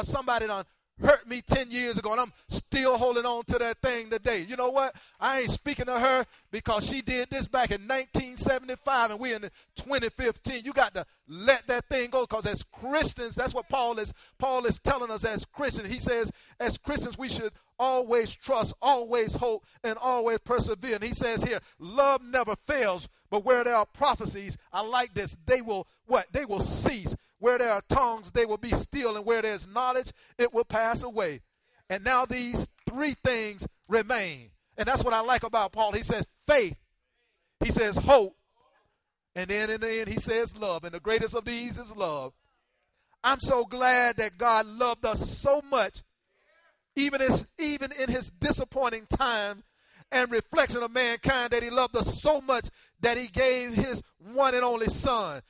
somebody 0.03 0.47
done 0.47 0.65
hurt 1.03 1.29
me 1.29 1.43
10 1.43 1.71
years 1.71 1.99
ago 1.99 2.13
and 2.13 2.21
I'm 2.21 2.33
still 2.49 2.97
holding 2.97 3.27
on 3.27 3.45
to 3.45 3.59
that 3.59 3.81
thing 3.81 4.11
today. 4.11 4.45
You 4.49 4.57
know 4.57 4.71
what? 4.71 4.95
I 5.21 5.41
ain't 5.41 5.51
speaking 5.51 5.87
to 5.87 5.99
her 5.99 6.25
because 6.51 6.87
she 6.87 7.03
did 7.03 7.31
this 7.31 7.47
back 7.47 7.71
in 7.71 7.83
1975 7.83 9.11
and 9.13 9.21
we're 9.21 9.37
in 9.37 9.43
2015. 9.77 10.65
You 10.65 10.73
got 10.73 10.95
to 10.95 11.07
let 11.29 11.67
that 11.67 11.89
thing 11.89 12.11
go 12.11 12.23
because 12.23 12.47
as 12.47 12.63
Christians, 12.63 13.35
that's 13.35 13.55
what 13.55 13.69
Paul 13.69 13.99
is 13.99 14.13
Paul 14.39 14.65
is 14.67 14.79
telling 14.79 15.11
us 15.11 15.25
as 15.25 15.45
Christians. 15.45 15.91
He 15.91 16.01
says 16.01 16.31
as 16.61 16.79
Christians 16.79 17.19
we 17.19 17.29
should 17.29 17.53
always 17.79 18.35
trust, 18.35 18.75
always 18.81 19.35
hope 19.35 19.65
and 19.83 19.99
always 19.99 20.39
persevere. 20.39 20.95
And 20.95 21.05
he 21.05 21.13
says 21.13 21.43
here, 21.43 21.61
love 21.79 22.23
never 22.23 22.55
fails, 22.55 23.09
but 23.31 23.45
where 23.45 23.65
there 23.65 23.75
are 23.75 23.87
prophecies, 23.87 24.57
I 24.73 24.83
like 24.83 25.15
this, 25.15 25.37
they 25.47 25.63
will 25.63 25.87
what? 26.07 26.27
They 26.33 26.45
will 26.45 26.61
cease 26.61 27.17
where 27.43 27.59
there 27.59 27.73
are 27.73 27.83
tongues, 27.89 28.31
they 28.31 28.47
will 28.47 28.57
be 28.57 28.71
still, 28.71 29.17
and 29.17 29.27
where 29.27 29.43
there's 29.43 29.67
knowledge, 29.67 30.13
it 30.39 30.55
will 30.55 30.63
pass 30.63 31.03
away. 31.03 31.41
And 31.91 32.05
now 32.05 32.25
these 32.25 32.69
three 32.89 33.17
things 33.25 33.67
remain. 33.89 34.51
And 34.79 34.87
that's 34.87 35.03
what 35.03 35.13
I 35.13 35.23
like 35.23 35.43
about 35.43 35.73
Paul. 35.73 35.91
He 35.91 36.03
says 36.03 36.25
faith, 36.47 36.79
he 37.59 37.73
says 37.73 37.97
hope, 37.97 38.37
and 39.35 39.51
then 39.51 39.71
in 39.71 39.81
the 39.81 39.93
end, 39.93 40.09
he 40.09 40.21
says 40.21 40.57
love. 40.57 40.85
And 40.85 40.95
the 40.95 41.01
greatest 41.01 41.35
of 41.35 41.45
these 41.45 41.79
is 41.79 41.97
love. 41.97 42.33
I'm 43.25 43.41
so 43.41 43.65
glad 43.65 44.19
that 44.19 44.39
God 44.39 44.65
loved 44.65 45.05
us 45.05 45.41
so 45.41 45.61
much, 45.69 46.05
even, 46.95 47.21
as, 47.21 47.51
even 47.59 47.91
in 47.91 48.09
his 48.09 48.31
disappointing 48.31 49.07
time 49.11 49.65
and 50.13 50.31
reflection 50.31 50.85
of 50.85 50.95
mankind, 50.95 51.51
that 51.51 51.65
he 51.65 51.71
loved 51.71 51.97
us 51.97 52.23
so 52.23 52.41
much 52.41 52.69
that 53.01 53.19
he 53.19 53.27
gave 53.27 53.75
his 53.75 54.01
one 54.33 54.55
and 54.55 54.63
only 54.63 54.87
son 54.87 55.43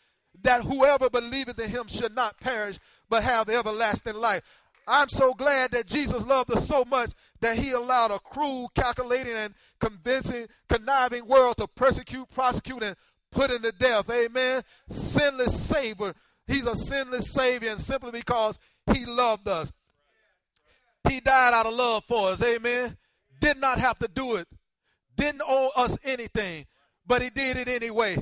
that 0.43 0.63
whoever 0.63 1.11
believeth 1.11 1.59
in 1.59 1.69
him 1.69 1.87
should 1.87 2.15
not 2.15 2.41
perish 2.41 2.79
but 3.09 3.23
have 3.23 3.49
everlasting 3.49 4.17
life. 4.17 4.43
I'm 4.87 5.09
so 5.09 5.33
glad 5.35 5.71
that 5.73 5.87
Jesus 5.87 6.25
loved 6.25 6.51
us 6.51 6.67
so 6.67 6.85
much 6.85 7.11
that 7.41 7.57
he 7.57 7.73
allowed 7.73 8.11
a 8.11 8.19
cruel, 8.19 8.71
calculating, 8.75 9.35
and 9.35 9.55
convincing, 9.79 10.47
conniving 10.69 11.27
world 11.27 11.59
to 11.59 11.69
persecute, 11.69 12.29
prosecute, 12.31 12.83
and 12.83 12.97
put 13.31 13.51
into 13.51 13.73
death. 13.73 14.11
Amen. 14.11 14.63
Sinless 14.89 15.69
Savior. 15.69 16.15
He's 16.47 16.67
a 16.67 16.75
sinless 16.75 17.33
Savior, 17.33 17.71
and 17.71 17.81
simply 17.81 18.11
because 18.11 18.59
he 18.93 19.05
loved 19.05 19.47
us. 19.47 19.73
He 21.09 21.21
died 21.21 21.55
out 21.55 21.67
of 21.67 21.75
love 21.75 22.05
for 22.05 22.31
us. 22.31 22.43
Amen. 22.43 22.97
Did 23.41 23.59
not 23.59 23.79
have 23.79 23.99
to 24.01 24.09
do 24.09 24.37
it. 24.37 24.49
Didn't 25.17 25.43
owe 25.47 25.71
us 25.77 25.99
anything, 26.05 26.67
but 27.07 27.23
he 27.23 27.31
did 27.31 27.57
it 27.57 27.69
anyway. 27.69 28.17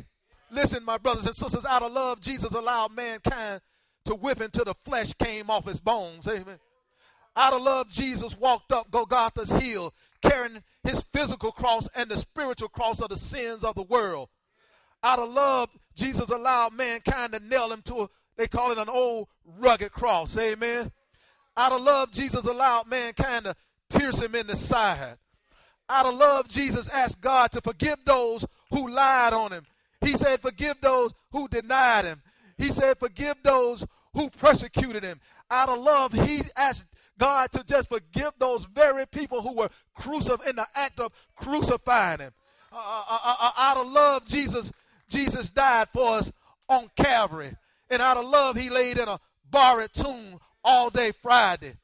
Listen, 0.51 0.85
my 0.85 0.99
brothers 0.99 1.27
and 1.27 1.35
sisters, 1.35 1.65
out 1.65 1.83
of 1.83 1.93
love, 1.93 2.21
Jesus 2.21 2.53
allowed 2.55 2.95
mankind 2.95 3.61
to 4.05 4.15
whip 4.15 4.41
until 4.41 4.65
the 4.65 4.75
flesh 4.75 5.13
came 5.15 5.51
off 5.51 5.67
his 5.67 5.81
bones. 5.81 6.27
Amen. 6.27 6.59
Out 7.37 7.53
of 7.53 7.63
love, 7.63 7.89
Jesus 7.89 8.37
walked 8.37 8.73
up 8.73 8.91
Golgotha's 8.91 9.51
hill 9.51 9.95
carrying 10.21 10.63
his 10.83 11.03
physical 11.13 11.53
cross 11.53 11.89
and 11.95 12.11
the 12.11 12.17
spiritual 12.17 12.69
cross 12.69 13.01
of 13.01 13.09
the 13.09 13.17
sins 13.17 13.63
of 13.63 13.75
the 13.75 13.83
world. 13.83 14.29
Out 15.03 15.19
of 15.19 15.31
love, 15.31 15.71
Jesus 15.95 16.29
allowed 16.31 16.75
mankind 16.75 17.33
to 17.33 17.41
nail 17.41 17.73
him 17.73 17.83
to 17.83 18.03
a, 18.03 18.09
they 18.37 18.47
call 18.47 18.73
it 18.73 18.79
an 18.79 18.89
old 18.89 19.29
rugged 19.59 19.93
cross. 19.93 20.37
Amen. 20.37 20.91
Out 21.57 21.73
of 21.73 21.83
love, 21.83 22.11
Jesus 22.11 22.45
allowed 22.45 22.89
mankind 22.89 23.45
to 23.45 23.55
pierce 23.89 24.21
him 24.21 24.35
in 24.35 24.47
the 24.47 24.57
side. 24.57 25.17
Out 25.89 26.07
of 26.07 26.15
love, 26.15 26.49
Jesus 26.49 26.89
asked 26.89 27.21
God 27.21 27.53
to 27.53 27.61
forgive 27.61 27.99
those 28.05 28.47
who 28.71 28.89
lied 28.89 29.33
on 29.33 29.53
him. 29.53 29.67
He 30.01 30.17
said, 30.17 30.41
Forgive 30.41 30.81
those 30.81 31.13
who 31.31 31.49
denied 31.49 32.05
him. 32.05 32.23
He 32.59 32.71
said, 32.71 32.99
Forgive 32.99 33.37
those 33.43 33.87
who 34.15 34.31
persecuted 34.31 35.05
him. 35.05 35.21
Out 35.51 35.69
of 35.69 35.79
love, 35.79 36.13
he 36.13 36.43
asked 36.57 36.87
God 37.19 37.53
to 37.53 37.65
just 37.65 37.89
forgive 37.89 38.33
those 38.39 38.65
very 38.65 39.07
people 39.07 39.43
who 39.43 39.53
were 39.53 39.69
crucified 39.95 40.49
in 40.49 40.57
the 40.57 40.67
act 40.75 41.01
of 41.01 41.13
crucifying 41.37 42.21
him. 42.21 42.33
Uh, 42.73 42.77
uh, 43.11 43.19
uh, 43.25 43.37
uh, 43.41 43.51
out 43.59 43.77
of 43.77 43.87
love, 43.89 44.25
Jesus, 44.27 44.73
Jesus 45.09 45.51
died 45.51 45.89
for 45.89 46.19
us 46.19 46.33
on 46.69 46.89
Calvary. 46.97 47.53
And 47.91 48.01
out 48.01 48.17
of 48.17 48.27
love, 48.27 48.57
he 48.57 48.71
laid 48.71 48.99
in 48.99 49.09
a 49.09 49.19
borrowed 49.51 49.93
tomb 49.93 50.39
all 50.65 50.89
day 50.89 51.13
Friday. 51.23 51.75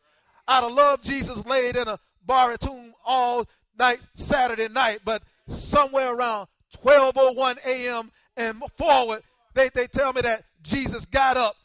Out 0.48 0.64
of 0.64 0.72
love, 0.72 1.02
Jesus 1.02 1.44
laid 1.44 1.76
in 1.76 1.88
a 1.88 1.98
borrowed 2.24 2.60
tomb 2.60 2.94
all 3.04 3.46
night 3.78 3.98
Saturday 4.14 4.68
night. 4.68 5.00
But 5.04 5.22
somewhere 5.48 6.14
around 6.14 6.48
12:01 6.86 7.66
a.m. 7.66 8.12
and 8.36 8.62
forward, 8.76 9.22
they, 9.54 9.68
they 9.74 9.86
tell 9.86 10.12
me 10.12 10.20
that 10.20 10.42
Jesus 10.62 11.04
got 11.06 11.36
up 11.36 11.56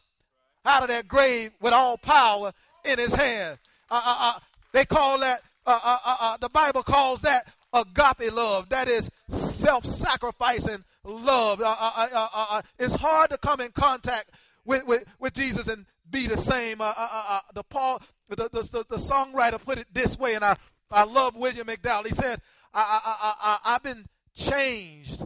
out 0.66 0.84
of 0.84 0.90
that 0.90 1.08
grave 1.08 1.52
with 1.62 1.74
all 1.74 1.98
power 1.98 2.52
in 2.86 2.98
his 2.98 3.14
hand. 3.14 3.58
Uh, 3.90 4.02
uh, 4.04 4.18
uh, 4.20 4.40
they 4.74 4.86
call 4.86 5.20
that, 5.20 5.42
uh, 5.68 5.80
uh, 5.84 6.16
uh, 6.22 6.38
the 6.38 6.50
Bible 6.50 6.82
calls 6.82 7.22
that 7.22 7.54
agape 7.74 8.34
love. 8.34 8.70
That 8.70 8.88
is 8.88 9.10
self 9.30 9.86
sacrificing 9.86 10.84
love. 11.04 11.62
it's 12.80 12.96
hard 12.96 13.30
to 13.30 13.38
come 13.38 13.62
in 13.62 13.72
contact 13.72 14.32
with, 14.66 14.88
with, 14.88 15.06
with 15.20 15.34
Jesus 15.34 15.68
and 15.68 15.86
be 16.10 16.26
the 16.28 16.38
same. 16.38 16.80
the 16.80 17.64
Paul, 17.70 18.02
the, 18.30 18.36
the, 18.36 18.86
the, 18.90 18.96
songwriter 18.96 19.64
put 19.64 19.78
it 19.78 19.88
this 19.94 20.18
way, 20.18 20.36
and 20.36 20.44
I, 20.44 20.56
I 20.90 21.04
love 21.04 21.36
William 21.36 21.68
McDowell. 21.68 22.06
He 22.06 22.12
said, 22.12 22.42
I, 22.74 23.00
I, 23.06 23.16
I, 23.22 23.34
I, 23.42 23.76
I've 23.76 23.84
been 23.84 24.06
changed. 24.34 25.24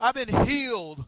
I've 0.00 0.14
been 0.14 0.46
healed. 0.46 1.04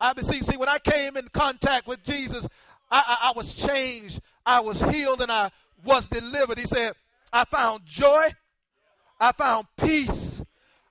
I've 0.00 0.16
been 0.16 0.24
see, 0.24 0.42
see 0.42 0.56
when 0.56 0.68
I 0.68 0.78
came 0.78 1.16
in 1.16 1.28
contact 1.28 1.86
with 1.86 2.02
Jesus, 2.04 2.48
I, 2.90 3.02
I, 3.06 3.28
I 3.28 3.32
was 3.34 3.54
changed. 3.54 4.20
I 4.44 4.60
was 4.60 4.82
healed 4.82 5.20
and 5.20 5.32
I 5.32 5.50
was 5.84 6.08
delivered. 6.08 6.58
He 6.58 6.66
said, 6.66 6.92
I 7.32 7.44
found 7.44 7.84
joy, 7.86 8.28
I 9.20 9.32
found 9.32 9.66
peace, 9.76 10.44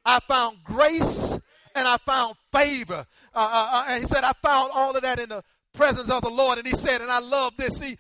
I 0.06 0.20
found 0.20 0.58
grace, 0.64 1.40
and 1.76 1.88
I 1.88 1.98
found 1.98 2.36
favor. 2.52 3.06
Uh, 3.34 3.50
uh, 3.52 3.70
uh, 3.72 3.86
and 3.90 4.02
he 4.02 4.08
said, 4.08 4.24
I 4.24 4.34
found 4.34 4.72
all 4.74 4.96
of 4.96 5.02
that 5.02 5.20
in 5.20 5.30
the 5.30 5.44
presence 5.74 6.10
of 6.10 6.22
the 6.22 6.30
Lord. 6.30 6.58
And 6.58 6.68
he 6.68 6.74
said, 6.74 7.02
and 7.02 7.12
I 7.12 7.20
love 7.20 7.56
this. 7.58 7.78
See, 7.80 7.98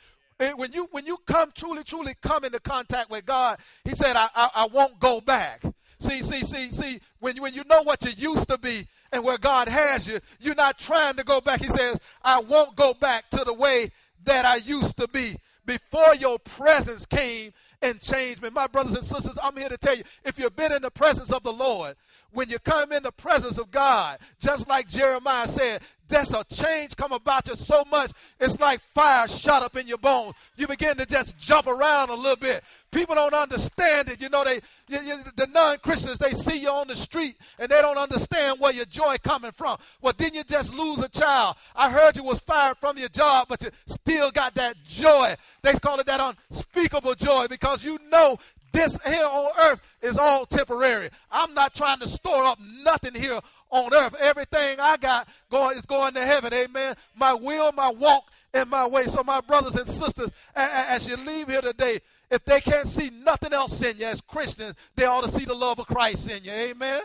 when 0.56 0.71
you 0.73 0.88
when 0.91 1.06
you 1.06 1.17
come 1.25 1.51
truly, 1.56 1.84
truly 1.84 2.13
come 2.21 2.43
into 2.43 2.60
contact 2.60 3.10
with 3.10 3.25
God, 3.25 3.60
he 3.84 3.91
said, 3.93 4.15
I, 4.15 4.27
I, 4.36 4.49
I 4.56 4.67
won't 4.67 4.99
go 4.99 5.21
back. 5.21 5.63
See, 6.03 6.21
see, 6.21 6.43
see, 6.43 6.69
see, 6.71 6.99
when 7.21 7.37
you, 7.37 7.41
when 7.43 7.53
you 7.53 7.63
know 7.63 7.81
what 7.81 8.03
you 8.03 8.11
used 8.17 8.49
to 8.49 8.57
be 8.57 8.85
and 9.13 9.23
where 9.23 9.37
God 9.37 9.69
has 9.69 10.05
you, 10.05 10.19
you're 10.41 10.53
not 10.53 10.77
trying 10.77 11.15
to 11.15 11.23
go 11.23 11.39
back. 11.39 11.61
He 11.61 11.69
says, 11.69 11.97
I 12.21 12.41
won't 12.41 12.75
go 12.75 12.93
back 12.93 13.29
to 13.29 13.45
the 13.45 13.53
way 13.53 13.89
that 14.25 14.43
I 14.43 14.57
used 14.57 14.97
to 14.97 15.07
be 15.07 15.37
before 15.65 16.13
your 16.15 16.39
presence 16.39 17.05
came 17.05 17.53
and 17.81 18.01
changed 18.01 18.43
me. 18.43 18.49
My 18.49 18.67
brothers 18.67 18.95
and 18.95 19.05
sisters, 19.05 19.37
I'm 19.41 19.55
here 19.55 19.69
to 19.69 19.77
tell 19.77 19.95
you 19.95 20.03
if 20.25 20.37
you've 20.37 20.57
been 20.57 20.73
in 20.73 20.81
the 20.81 20.91
presence 20.91 21.31
of 21.31 21.41
the 21.41 21.53
Lord, 21.53 21.95
when 22.33 22.49
you 22.49 22.59
come 22.59 22.91
in 22.91 23.03
the 23.03 23.11
presence 23.11 23.57
of 23.57 23.71
God, 23.71 24.17
just 24.39 24.67
like 24.67 24.87
Jeremiah 24.87 25.47
said, 25.47 25.81
there's 26.09 26.33
a 26.33 26.43
change 26.43 26.95
come 26.95 27.11
about 27.11 27.47
you 27.47 27.55
so 27.55 27.83
much, 27.89 28.11
it's 28.39 28.59
like 28.59 28.79
fire 28.81 29.27
shot 29.27 29.63
up 29.63 29.75
in 29.77 29.87
your 29.87 29.97
bones. 29.97 30.33
You 30.57 30.67
begin 30.67 30.97
to 30.97 31.05
just 31.05 31.37
jump 31.39 31.65
around 31.65 32.09
a 32.09 32.13
little 32.13 32.35
bit. 32.35 32.63
People 32.91 33.15
don't 33.15 33.33
understand 33.33 34.09
it. 34.09 34.21
You 34.21 34.29
know, 34.29 34.43
they 34.43 34.59
you, 34.89 35.01
you, 35.01 35.19
the 35.35 35.47
non-Christians, 35.47 36.19
they 36.19 36.31
see 36.31 36.59
you 36.59 36.69
on 36.69 36.87
the 36.87 36.95
street 36.95 37.35
and 37.57 37.69
they 37.69 37.81
don't 37.81 37.97
understand 37.97 38.59
where 38.59 38.73
your 38.73 38.85
joy 38.85 39.15
coming 39.23 39.51
from. 39.51 39.77
Well, 40.01 40.13
didn't 40.13 40.35
you 40.35 40.43
just 40.43 40.73
lose 40.73 41.01
a 41.01 41.09
child? 41.09 41.55
I 41.75 41.89
heard 41.89 42.17
you 42.17 42.23
was 42.23 42.39
fired 42.39 42.77
from 42.77 42.97
your 42.97 43.09
job, 43.09 43.47
but 43.49 43.63
you 43.63 43.69
still 43.87 44.29
got 44.29 44.53
that 44.55 44.75
joy. 44.85 45.35
They 45.61 45.73
call 45.73 45.99
it 45.99 46.05
that 46.07 46.35
unspeakable 46.51 47.15
joy 47.15 47.47
because 47.49 47.83
you 47.83 47.97
know 48.11 48.37
this 48.73 49.01
here 49.03 49.25
on 49.25 49.51
earth 49.62 49.81
is 50.01 50.17
all 50.17 50.45
temporary. 50.45 51.09
I'm 51.31 51.53
not 51.53 51.73
trying 51.73 51.99
to 51.99 52.07
store 52.07 52.43
up 52.43 52.59
nothing 52.83 53.13
here 53.13 53.39
on 53.69 53.93
earth. 53.93 54.15
Everything 54.19 54.79
I 54.81 54.97
got 54.97 55.27
going 55.49 55.77
is 55.77 55.86
going 55.86 56.13
to 56.15 56.25
heaven. 56.25 56.53
Amen. 56.53 56.95
My 57.15 57.33
will, 57.33 57.71
my 57.71 57.89
walk, 57.89 58.29
and 58.53 58.69
my 58.69 58.88
way. 58.88 59.05
So, 59.05 59.23
my 59.23 59.41
brothers 59.41 59.75
and 59.75 59.88
sisters, 59.88 60.31
as 60.55 61.07
you 61.07 61.15
leave 61.17 61.47
here 61.47 61.62
today, 61.62 61.99
if 62.29 62.43
they 62.45 62.59
can't 62.62 62.88
see 62.88 63.09
nothing 63.09 63.53
else 63.53 63.81
in 63.83 63.97
you 63.97 64.05
as 64.05 64.21
Christians, 64.21 64.73
they 64.95 65.05
ought 65.05 65.23
to 65.23 65.29
see 65.29 65.45
the 65.45 65.53
love 65.53 65.79
of 65.79 65.88
Christ 65.88 66.29
in 66.29 66.43
you. 66.43 66.51
Amen. 66.51 67.01